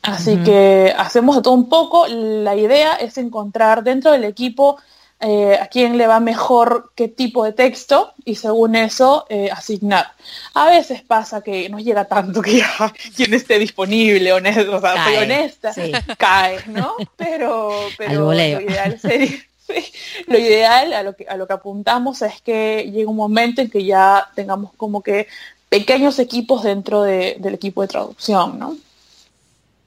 [0.00, 2.06] Así que hacemos de todo un poco.
[2.06, 4.78] La idea es encontrar dentro del equipo
[5.20, 10.12] eh, a quién le va mejor qué tipo de texto y según eso eh, asignar.
[10.52, 14.94] A veces pasa que no llega tanto que ya quien esté disponible, honesto, o sea,
[14.94, 15.72] cae, honesta,
[16.18, 16.94] cae, ¿no?
[17.16, 19.38] Pero, pero lo ideal sería...
[20.26, 23.70] lo ideal a lo, que, a lo que apuntamos es que llegue un momento en
[23.70, 25.26] que ya tengamos como que
[25.70, 28.76] pequeños equipos dentro del equipo de traducción, ¿no?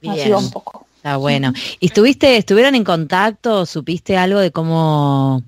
[0.09, 0.86] Así va un poco.
[0.97, 1.53] Está bueno.
[1.79, 3.65] ¿Y estuviste, estuvieron en contacto?
[3.65, 5.43] ¿Supiste algo de cómo,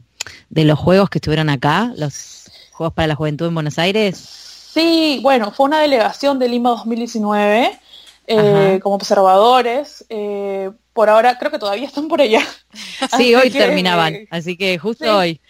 [0.50, 2.40] de los juegos que estuvieron acá, los
[2.80, 4.18] Juegos para la Juventud en Buenos Aires?
[4.18, 7.78] Sí, bueno, fue una delegación de Lima 2019
[8.26, 10.06] eh, como observadores.
[10.08, 12.42] Eh, por ahora creo que todavía están por allá.
[13.18, 15.42] Sí, hoy terminaban, así que justo hoy.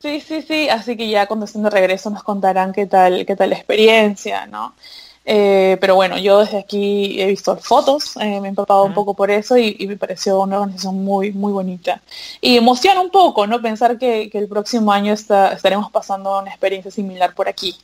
[0.00, 3.36] Sí, sí, sí, así que ya cuando estén de regreso nos contarán qué tal, qué
[3.36, 4.74] tal la experiencia, ¿no?
[5.30, 9.12] Eh, pero bueno, yo desde aquí he visto fotos, eh, me he empapado un poco
[9.12, 12.00] por eso y, me pareció una organización muy, muy bonita.
[12.40, 13.60] Y emociona un poco, ¿no?
[13.60, 17.76] Pensar que, el próximo año estaremos pasando una experiencia similar por aquí.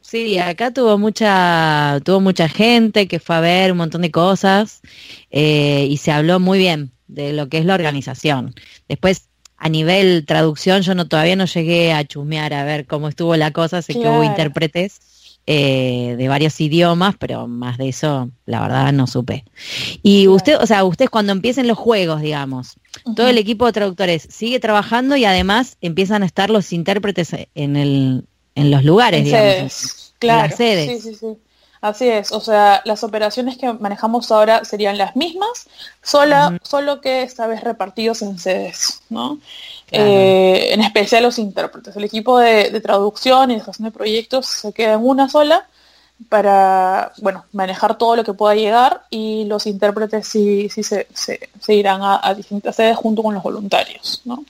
[0.00, 4.80] Sí, acá tuvo mucha, tuvo mucha gente que fue a ver un montón de cosas
[5.30, 8.54] eh, y se habló muy bien de lo que es la organización.
[8.88, 13.36] Después, a nivel traducción, yo no todavía no llegué a chusmear a ver cómo estuvo
[13.36, 15.09] la cosa, sé que hubo intérpretes
[15.52, 19.44] eh, de varios idiomas, pero más de eso, la verdad, no supe.
[20.00, 22.76] Y usted, o sea, ustedes cuando empiecen los juegos, digamos,
[23.16, 27.74] todo el equipo de traductores sigue trabajando y además empiezan a estar los intérpretes en,
[27.74, 31.02] el, en los lugares, digamos, claro, las sedes.
[31.02, 31.26] Sí, sí, sí.
[31.80, 35.66] Así es, o sea, las operaciones que manejamos ahora serían las mismas,
[36.00, 39.40] sola, solo que esta vez repartidos en sedes, ¿no?
[39.90, 41.96] Eh, en especial los intérpretes.
[41.96, 45.66] El equipo de, traducción y de gestión de proyectos se queda en una sola
[46.28, 51.74] para bueno, manejar todo lo que pueda llegar y los intérpretes sí, sí se, se,
[51.74, 54.20] irán a, distintas sedes junto con los voluntarios.
[54.24, 54.44] ¿no?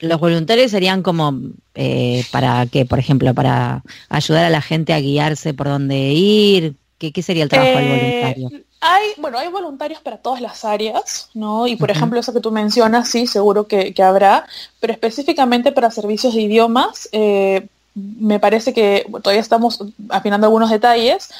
[0.00, 1.34] Los voluntarios serían como
[1.74, 6.74] eh, para que, por ejemplo, para ayudar a la gente a guiarse por dónde ir.
[6.98, 8.64] ¿Qué, qué sería el trabajo del eh, voluntario?
[8.84, 11.68] Hay, bueno, hay voluntarios para todas las áreas, ¿no?
[11.68, 14.44] Y por ejemplo, eso que tú mencionas, sí, seguro que, habrá,
[14.80, 21.30] pero específicamente para servicios de idiomas, eh, me parece que todavía estamos afinando algunos detalles,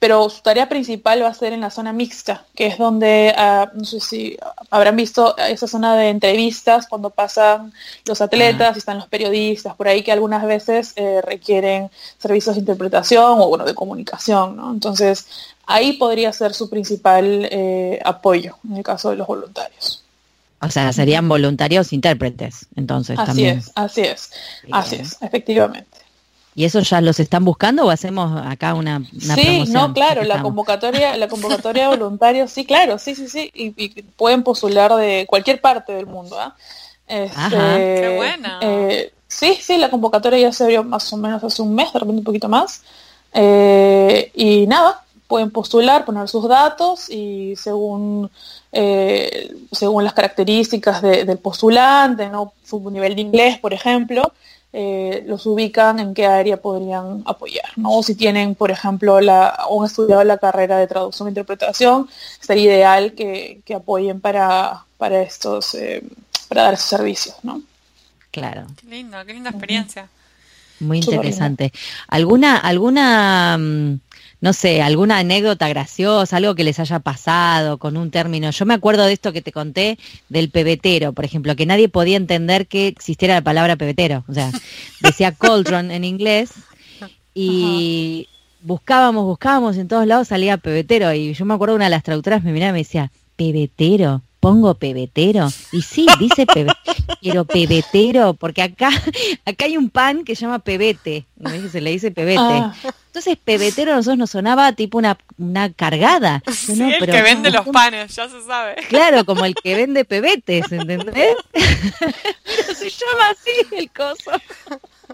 [0.00, 3.70] pero su tarea principal va a ser en la zona mixta, que es donde, ah,
[3.74, 4.36] no sé si
[4.70, 7.72] habrán visto esa zona de entrevistas cuando pasan
[8.06, 12.60] los atletas y están los periodistas, por ahí que algunas veces eh, requieren servicios de
[12.60, 14.72] interpretación o bueno, de comunicación, ¿no?
[14.72, 15.26] Entonces,
[15.68, 20.02] ahí podría ser su principal eh, apoyo en el caso de los voluntarios.
[20.60, 23.58] O sea, serían voluntarios intérpretes, entonces así también.
[23.58, 24.30] Es, así es,
[24.72, 25.98] así es, efectivamente.
[26.56, 30.42] ¿Y eso ya los están buscando o hacemos acá una, una Sí, no, claro, la
[30.42, 35.60] convocatoria, la convocatoria de voluntarios, sí, claro, sí, sí, sí, y, pueden postular de cualquier
[35.60, 36.36] parte del mundo.
[36.40, 36.56] ¿ah?
[37.06, 38.58] Este, Qué buena.
[38.62, 42.00] Eh, sí, sí, la convocatoria ya se abrió más o menos hace un mes, de
[42.00, 42.82] repente un poquito más.
[43.32, 48.30] Eh, y nada, pueden postular, poner sus datos y según,
[48.72, 52.54] eh, según las características del postulante, ¿no?
[52.64, 54.32] su nivel de inglés, por ejemplo,
[54.72, 57.66] eh, los ubican en qué área podrían apoyar.
[57.76, 57.98] ¿no?
[57.98, 62.08] O si tienen, por ejemplo, la, o han estudiado la carrera de traducción e interpretación,
[62.40, 66.02] sería ideal que, apoyen para, para estos, eh,
[66.48, 67.36] para dar esos servicios.
[67.42, 67.60] ¿no?
[68.30, 68.66] Claro.
[68.80, 70.08] Qué lindo, qué linda experiencia.
[70.80, 71.72] Muy interesante.
[72.06, 74.00] ¿Alguna, alguna mm,
[74.40, 78.50] no sé, alguna anécdota graciosa, algo que les haya pasado con un término.
[78.50, 79.98] Yo me acuerdo de esto que te conté
[80.28, 84.24] del pebetero, por ejemplo, que nadie podía entender que existiera la palabra pebetero.
[84.28, 84.50] O sea,
[85.00, 86.52] decía cauldron en inglés
[87.34, 88.28] y
[88.62, 91.12] buscábamos, buscábamos, en todos lados salía pebetero.
[91.12, 94.74] Y yo me acuerdo una de las traductoras me miraba y me decía, pebetero pongo
[94.74, 95.48] pebetero.
[95.72, 98.90] Y sí, dice pebetero, pebetero, porque acá,
[99.44, 101.26] acá hay un pan que se llama pebete,
[101.70, 102.40] se le dice pebete.
[102.40, 102.74] Ah.
[103.06, 106.42] Entonces, pebetero a nosotros nos sonaba tipo una, una cargada.
[106.68, 108.76] Sí, el que vende los panes, ya se sabe.
[108.88, 111.36] Claro, como el que vende pebetes, ¿entendés?
[111.52, 114.30] Pero se llama así el coso.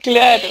[0.05, 0.43] Claro.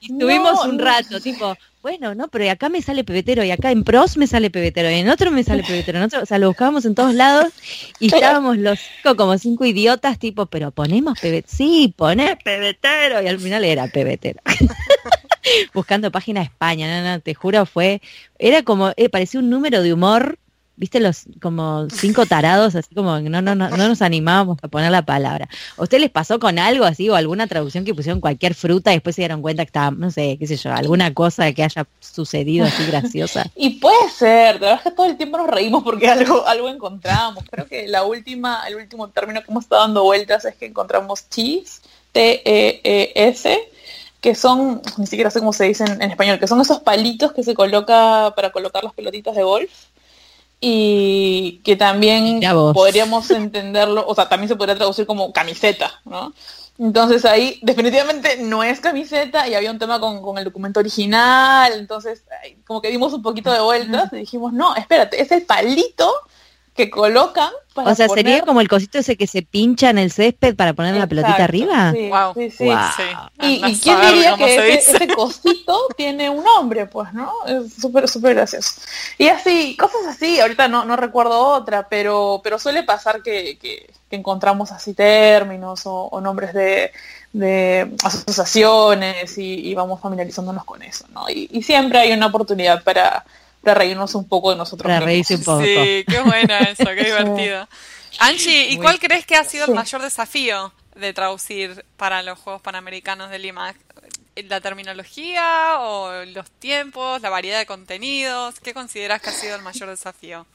[0.00, 3.84] Y tuvimos un rato, tipo, bueno, no, pero acá me sale pebetero y acá en
[3.84, 5.98] pros me sale pebetero y en otro me sale pebetero.
[5.98, 7.52] En otro, o sea, lo buscábamos en todos lados
[8.00, 11.54] y estábamos los cinco como cinco idiotas, tipo, pero ponemos pebetero.
[11.54, 14.40] Sí, poné pebetero y al final era pebetero.
[15.74, 18.00] Buscando página de España, no, no, te juro, fue,
[18.38, 20.38] era como, eh, parecía un número de humor
[20.76, 24.90] viste los como cinco tarados, así como no, no, no, no nos animábamos a poner
[24.90, 25.48] la palabra.
[25.76, 28.96] ¿A usted les pasó con algo así o alguna traducción que pusieron cualquier fruta y
[28.96, 31.86] después se dieron cuenta que estaba, no sé, qué sé yo, alguna cosa que haya
[32.00, 33.46] sucedido así graciosa?
[33.54, 37.44] Y puede ser, de verdad que todo el tiempo nos reímos porque algo, algo encontramos.
[37.50, 41.28] Creo que la última, el último término que hemos estado dando vueltas es que encontramos
[41.28, 41.80] cheese,
[42.12, 43.58] T-E-E-S,
[44.20, 47.32] que son, ni siquiera sé cómo se dice en, en español, que son esos palitos
[47.32, 49.70] que se coloca para colocar las pelotitas de golf
[50.64, 52.40] y que también
[52.72, 56.32] podríamos entenderlo, o sea, también se podría traducir como camiseta, ¿no?
[56.78, 61.72] Entonces ahí definitivamente no es camiseta y había un tema con, con el documento original,
[61.74, 62.22] entonces
[62.64, 66.12] como que dimos un poquito de vueltas y dijimos, no, espérate, es el palito
[66.74, 70.10] que colocan para O sea, sería como el cosito ese que se pincha en el
[70.10, 71.92] césped para poner la pelotita arriba.
[71.92, 72.10] Sí,
[72.50, 73.04] sí, sí.
[73.40, 77.32] Y, quién diría que ese, cosito tiene un nombre, pues, ¿no?
[77.46, 78.80] Es súper, súper gracioso.
[79.16, 83.90] Y así, cosas así, ahorita no, no recuerdo otra, pero, pero suele pasar que, que,
[84.10, 86.92] encontramos así términos o, nombres de,
[87.32, 91.30] de asociaciones y, y, vamos familiarizándonos con eso, ¿no?
[91.30, 93.24] Y, y siempre hay una oportunidad para
[93.62, 95.62] para reírnos un poco de nosotros para reírse un poco.
[95.62, 97.68] Sí, qué buena eso, qué divertido.
[98.18, 102.60] Angie, ¿y cuál crees que ha sido el mayor desafío de traducir para los Juegos
[102.62, 103.74] Panamericanos de Lima?
[104.34, 108.60] ¿La terminología o los tiempos, la variedad de contenidos?
[108.60, 110.46] ¿Qué consideras que ha sido el mayor desafío?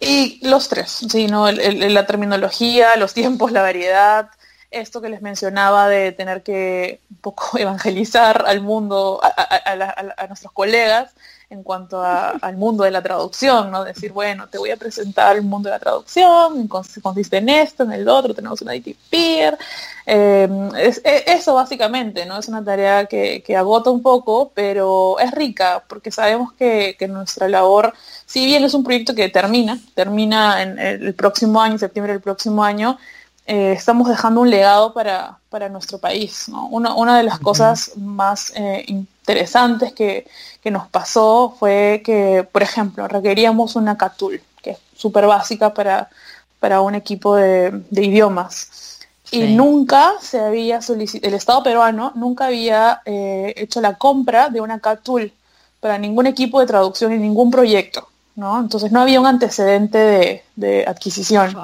[0.00, 1.50] Y los tres, sí, ¿no?
[1.50, 4.28] la terminología, los tiempos, la variedad,
[4.70, 11.12] esto que les mencionaba de tener que un poco evangelizar al mundo, a nuestros colegas,
[11.54, 13.84] en cuanto al mundo de la traducción, ¿no?
[13.84, 17.92] Decir, bueno, te voy a presentar el mundo de la traducción, consiste en esto, en
[17.92, 19.56] el otro, tenemos una IT peer.
[20.04, 22.38] Eh, e, eso básicamente, ¿no?
[22.38, 27.94] Es una tarea que, agota un poco, pero es rica, porque sabemos que, nuestra labor,
[28.26, 32.22] si bien es un proyecto que termina, termina en el próximo año, en septiembre del
[32.22, 32.98] próximo año,
[33.46, 36.48] eh, estamos dejando un legado para, para nuestro país.
[36.48, 36.66] ¿no?
[36.68, 40.26] Una, una, de las cosas más eh, interesantes que,
[40.62, 46.08] que, nos pasó fue que, por ejemplo, requeríamos una CATUL, que es súper básica para,
[46.58, 48.98] para un equipo de, de idiomas.
[49.30, 54.60] Y nunca se había solicitado, el Estado peruano nunca había eh, hecho la compra de
[54.60, 55.32] una CATUL
[55.80, 58.08] para ningún equipo de traducción y ningún proyecto.
[58.36, 58.58] ¿no?
[58.60, 61.56] Entonces no había un antecedente de, de adquisición.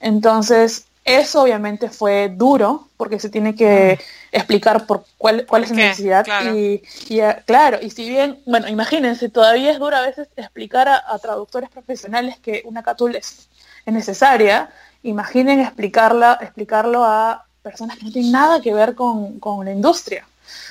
[0.00, 4.00] Entonces, eso obviamente fue duro porque se tiene que
[4.32, 6.26] explicar por cuál, cuál es la necesidad.
[6.54, 11.18] Y, eh, claro, y si bien, bueno, imagínense, todavía es duro a veces explicar a,
[11.18, 13.48] traductores profesionales que una catul es,
[13.86, 14.70] necesaria,
[15.02, 20.26] imaginen explicarla, explicarlo a personas que no tienen nada que ver con, la industria.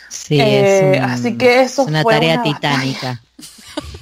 [0.10, 3.22] Sí, es eh, así que eso una tarea titánica.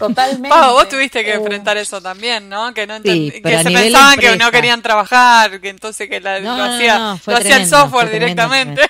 [0.08, 0.50] Totalmente.
[0.50, 2.74] vos tuviste que enfrentar eso también, ¿no?
[2.74, 7.18] Que, no que se pensaban que no querían trabajar, que entonces que lo hacía,
[7.58, 8.82] el software directamente.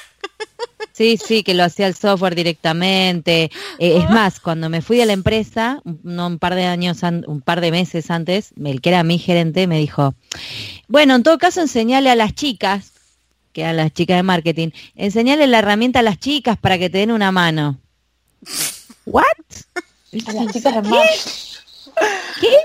[0.93, 3.51] Sí, sí, que lo hacía el software directamente.
[3.79, 7.59] Eh, es más, cuando me fui de la empresa, un par de años, un par
[7.59, 10.13] de meses antes, el que era mi gerente me dijo,
[10.87, 12.91] bueno, en todo caso enseñale a las chicas,
[13.51, 16.99] que a las chicas de marketing, enseñale la herramienta a las chicas para que te
[16.99, 17.79] den una mano.
[19.05, 19.25] ¿What?
[22.39, 22.55] ¿Qué?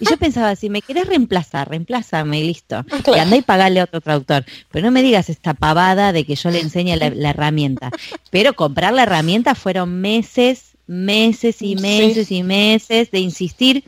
[0.00, 2.84] Y yo pensaba, si me querés reemplazar, reemplázame y listo.
[3.14, 4.44] Y anda y pagale a otro traductor.
[4.70, 7.90] Pero no me digas esta pavada de que yo le enseñe la, herramienta.
[8.30, 13.84] Pero comprar la herramienta fueron meses, meses y meses y meses de insistir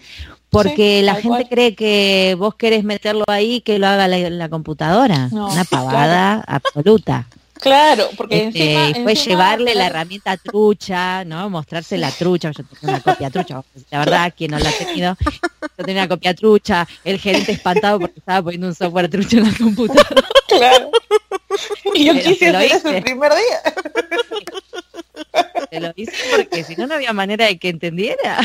[0.51, 5.29] porque la gente cree que vos querés meterlo ahí que lo haga la, computadora.
[5.31, 7.29] Una pavada absoluta.
[7.61, 11.51] Claro, porque este, fue llevarle la herramienta trucha, ¿no?
[11.51, 15.17] Mostrarse la trucha, yo tenía una copia trucha, la verdad, quien no la ha tenido,
[15.79, 19.45] yo tenía una copia trucha, el gerente espantado porque estaba poniendo un software trucha en
[19.45, 20.29] la computadora.
[20.49, 20.91] Claro.
[21.95, 23.75] Y yo quise hacer eso el primer día.
[25.71, 28.39] Te lo hice porque si no, no había manera de que entendiera.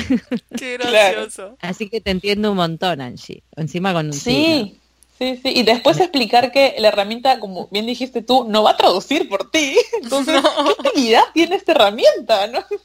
[0.57, 1.57] Qué gracioso.
[1.59, 3.43] Así que te entiendo un montón, Angie.
[3.55, 4.80] Encima con un Sí.
[5.18, 8.78] Sí, sí, y después explicar que la herramienta, como bien dijiste tú, no va a
[8.78, 9.78] traducir por ti.
[10.01, 12.47] Entonces, ¿qué utilidad tiene esta herramienta?
[12.47, 12.59] ¿no?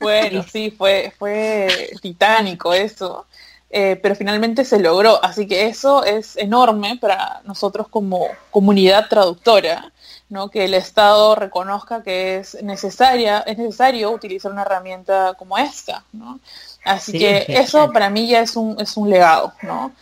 [0.00, 3.26] Bueno, sí, fue, fue titánico eso,
[3.68, 5.22] eh, pero finalmente se logró.
[5.22, 9.92] Así que eso es enorme para nosotros como comunidad traductora,
[10.30, 10.48] ¿no?
[10.48, 16.02] que el Estado reconozca que es necesaria, es necesario utilizar una herramienta como esta.
[16.12, 16.40] ¿no?
[16.82, 19.92] Así que eso para mí ya es un, es un legado, ¿no?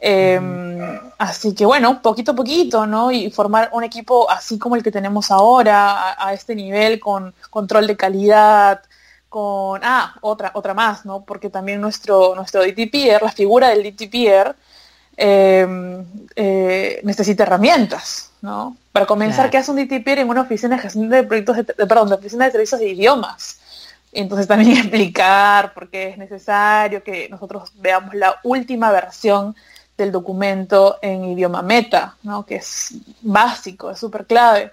[0.00, 3.10] Em, así que bueno, poquito a poquito, ¿no?
[3.10, 7.86] Y formar un equipo así como el que tenemos ahora, a, este nivel, con control
[7.86, 8.82] de calidad,
[9.28, 9.80] con...
[9.82, 11.24] Ah, otra, otra más, ¿no?
[11.24, 14.54] Porque también nuestro, nuestro DTPR, la figura del DTPR,
[15.16, 16.04] em,
[16.36, 18.76] eh, necesita herramientas, ¿no?
[18.92, 22.08] Para comenzar, ¿qué hace un DTPR en una oficina de gestión de proyectos, de, perdón,
[22.10, 23.58] de oficina de servicios de idiomas?
[24.12, 29.56] Entonces también explicar por qué es necesario que nosotros veamos la última versión
[29.96, 32.44] del documento en idioma meta, ¿no?
[32.44, 34.72] que es básico, es súper clave.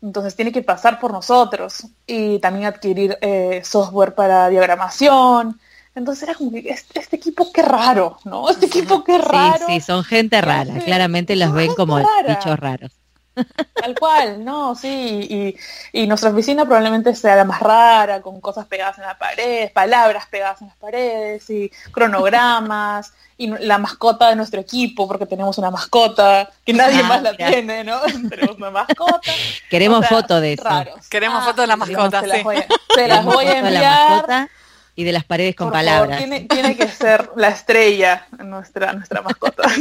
[0.00, 5.60] Entonces tiene que pasar por nosotros y también adquirir eh, software para diagramación.
[5.94, 8.48] Entonces era como que este, este, equipo qué raro, ¿no?
[8.50, 9.66] Este equipo qué raro.
[9.66, 10.78] Sí, sí, son gente rara.
[10.80, 13.01] Claramente los ven como bichos raros.
[13.74, 15.56] Tal cual, no, sí,
[15.92, 20.26] y, nuestra oficina probablemente sea la más rara, con cosas pegadas en la pared, palabras
[20.26, 25.70] pegadas en las paredes, y cronogramas, y la mascota de nuestro equipo, porque tenemos una
[25.70, 28.00] mascota, que nadie ah, más la tiene, ¿no?
[28.28, 29.32] tenemos una mascota.
[29.70, 30.68] Queremos foto de eso.
[31.08, 34.48] Queremos ah, foto de la mascota, se las voy a, se las voy a enviar.
[34.94, 36.18] y de las paredes con palabras.
[36.18, 39.62] tiene, tiene, que ser la estrella nuestra, nuestra mascota.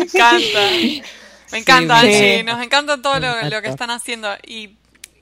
[1.52, 2.00] Me encanta.
[2.00, 2.44] Angie.
[2.44, 4.30] Nos encanta todo lo, que están haciendo.
[4.46, 4.76] Y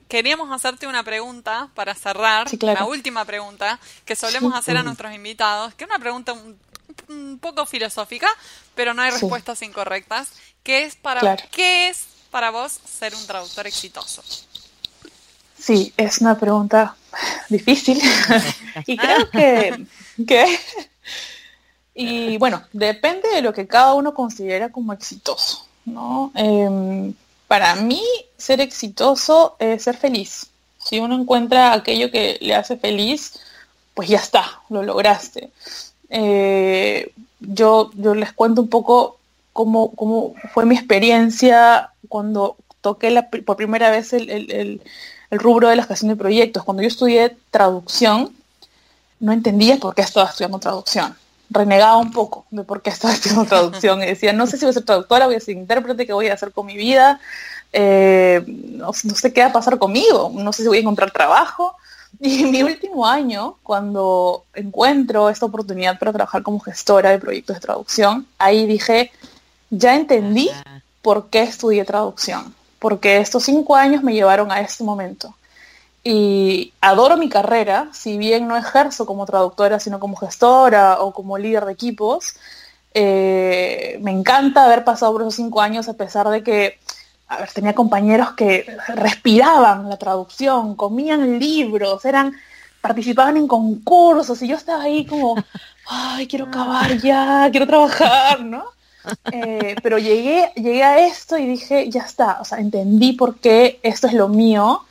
[0.08, 5.74] queríamos hacerte una pregunta para cerrar, la última pregunta que solemos hacer a nuestros invitados,
[5.74, 8.28] que es una pregunta un, poco filosófica,
[8.74, 10.32] pero no hay respuestas incorrectas.
[10.62, 14.22] ¿Qué es para qué es para vos ser un traductor exitoso?
[15.58, 16.96] Sí, es una pregunta
[17.48, 18.00] difícil
[18.86, 19.86] y creo que,
[20.26, 20.58] que
[21.94, 25.66] y bueno, depende de lo que cada uno considera como exitoso.
[26.34, 27.14] Em,
[27.48, 28.02] para mí,
[28.36, 30.46] ser exitoso es ser feliz.
[30.78, 33.38] Si uno encuentra aquello que le hace feliz,
[33.94, 35.50] pues ya está, lo lograste.
[36.08, 39.18] Eh, yo, yo les cuento un poco
[39.52, 44.80] cómo, cómo fue mi experiencia cuando toqué por primera vez el, el,
[45.30, 46.64] rubro de la gestión de proyectos.
[46.64, 48.34] Cuando yo estudié traducción,
[49.20, 51.14] no entendía por qué estaba estudiando traducción
[51.50, 54.02] renegaba un poco de por qué estaba haciendo traducción.
[54.02, 56.28] Y decía, no sé si voy a ser traductora, voy a ser intérprete, qué voy
[56.28, 57.20] a hacer con mi vida,
[57.72, 61.76] eh, no, sé qué va a pasar conmigo, no sé si voy a encontrar trabajo.
[62.20, 67.56] Y en mi último año, cuando encuentro esta oportunidad para trabajar como gestora de proyectos
[67.56, 69.12] de traducción, ahí dije,
[69.70, 70.50] ya entendí
[71.02, 75.34] por qué estudié traducción, porque estos cinco años me llevaron a este momento
[76.02, 81.36] y adoro mi carrera, si bien no ejerzo como traductora, sino como gestora o como
[81.36, 82.36] líder de equipos.
[82.94, 86.78] Eh, me encanta haber pasado por esos cinco años a pesar de que
[87.28, 92.34] a ver, tenía compañeros que respiraban la traducción, comían libros, eran,
[92.80, 95.36] participaban en concursos y yo estaba ahí como,
[95.86, 98.64] ay, quiero acabar ya, quiero trabajar, ¿no?
[99.30, 103.78] Eh, pero llegué, llegué a esto y dije, ya está, o sea, entendí por qué
[103.82, 104.82] esto es lo mío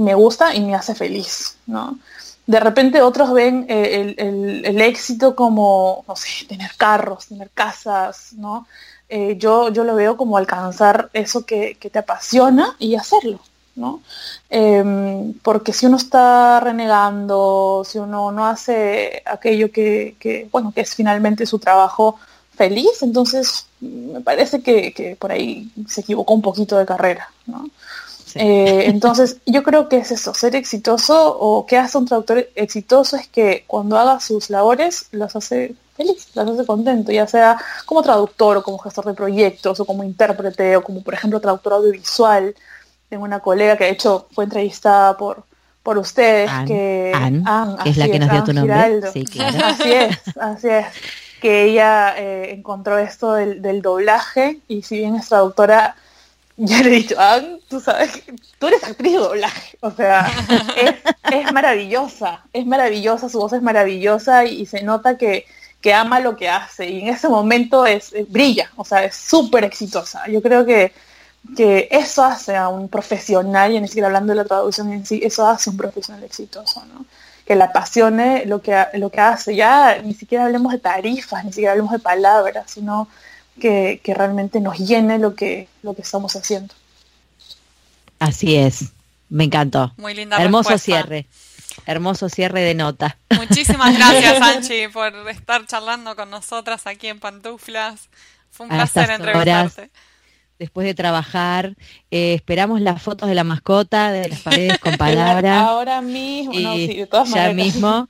[0.00, 1.98] me gusta y me hace feliz, ¿no?
[2.46, 8.66] De repente otros ven eh, el, éxito como, no sé, tener carros, tener casas, ¿no?
[9.08, 13.40] Eh, yo, yo lo veo como alcanzar eso que, te apasiona y hacerlo,
[13.76, 14.00] ¿no?
[14.48, 20.94] Em, porque si uno está renegando, si uno no hace aquello que, bueno, que es
[20.94, 22.18] finalmente su trabajo
[22.56, 27.68] feliz, entonces me parece que, que por ahí se equivocó un poquito de carrera, ¿no?
[28.34, 33.16] Eh, entonces, yo creo que es eso, ser exitoso o que hace un traductor exitoso
[33.16, 38.02] es que cuando haga sus labores los hace feliz, los hace contento, ya sea como
[38.02, 42.54] traductor o como gestor de proyectos o como intérprete o como por ejemplo traductor audiovisual.
[43.08, 45.44] Tengo una colega que de hecho fue entrevistada por,
[45.82, 47.12] por ustedes, que,
[47.84, 49.12] es la que nos dio tu nombre.
[49.12, 50.86] Sí, Así es, así es
[51.40, 55.96] que ella eh, encontró esto del, del doblaje y si bien es traductora
[56.62, 58.22] ya le he dicho, ah, tú sabes,
[58.58, 60.30] tú eres actriz de doblaje, o sea,
[61.32, 65.46] es, maravillosa, es maravillosa, su voz es maravillosa y, se nota que,
[65.80, 69.64] que, ama lo que hace y en ese momento es, brilla, o sea, es súper
[69.64, 70.28] exitosa.
[70.28, 70.92] Yo creo que,
[71.56, 75.20] que eso hace a un profesional, y ni siquiera hablando de la traducción en sí,
[75.24, 77.06] eso hace a un profesional exitoso, ¿no?
[77.46, 79.56] que la apasione lo que, lo que hace.
[79.56, 83.08] Ya ni siquiera hablemos de tarifas, ni siquiera hablemos de palabras, sino
[83.60, 86.74] que, realmente nos llene lo que, lo que estamos haciendo.
[88.18, 88.86] Así es,
[89.28, 89.94] me encantó.
[89.96, 90.42] Muy linda.
[90.42, 91.26] Hermoso cierre.
[91.86, 93.16] Hermoso cierre de nota.
[93.36, 98.08] Muchísimas gracias, Anchi, por estar charlando con nosotras aquí en Pantuflas.
[98.50, 99.90] Fue un placer entrevistarte
[100.60, 101.74] después de trabajar.
[102.10, 105.66] Eh, esperamos las fotos de la mascota, de las paredes con palabras.
[105.66, 108.08] Ahora mismo, no, sí, de todas ya mismo.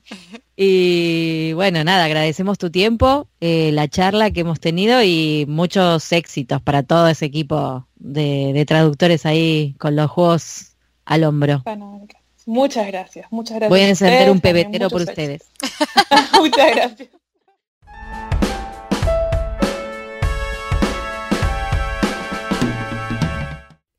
[0.56, 6.60] Y bueno, nada, agradecemos tu tiempo, eh, la charla que hemos tenido y muchos éxitos
[6.60, 10.76] para todo ese equipo de, traductores ahí con los juegos
[11.06, 11.62] al hombro.
[12.46, 13.70] muchas gracias, muchas gracias.
[13.70, 15.42] Voy a encender un pebetero por ustedes.
[16.38, 17.19] muchas gracias.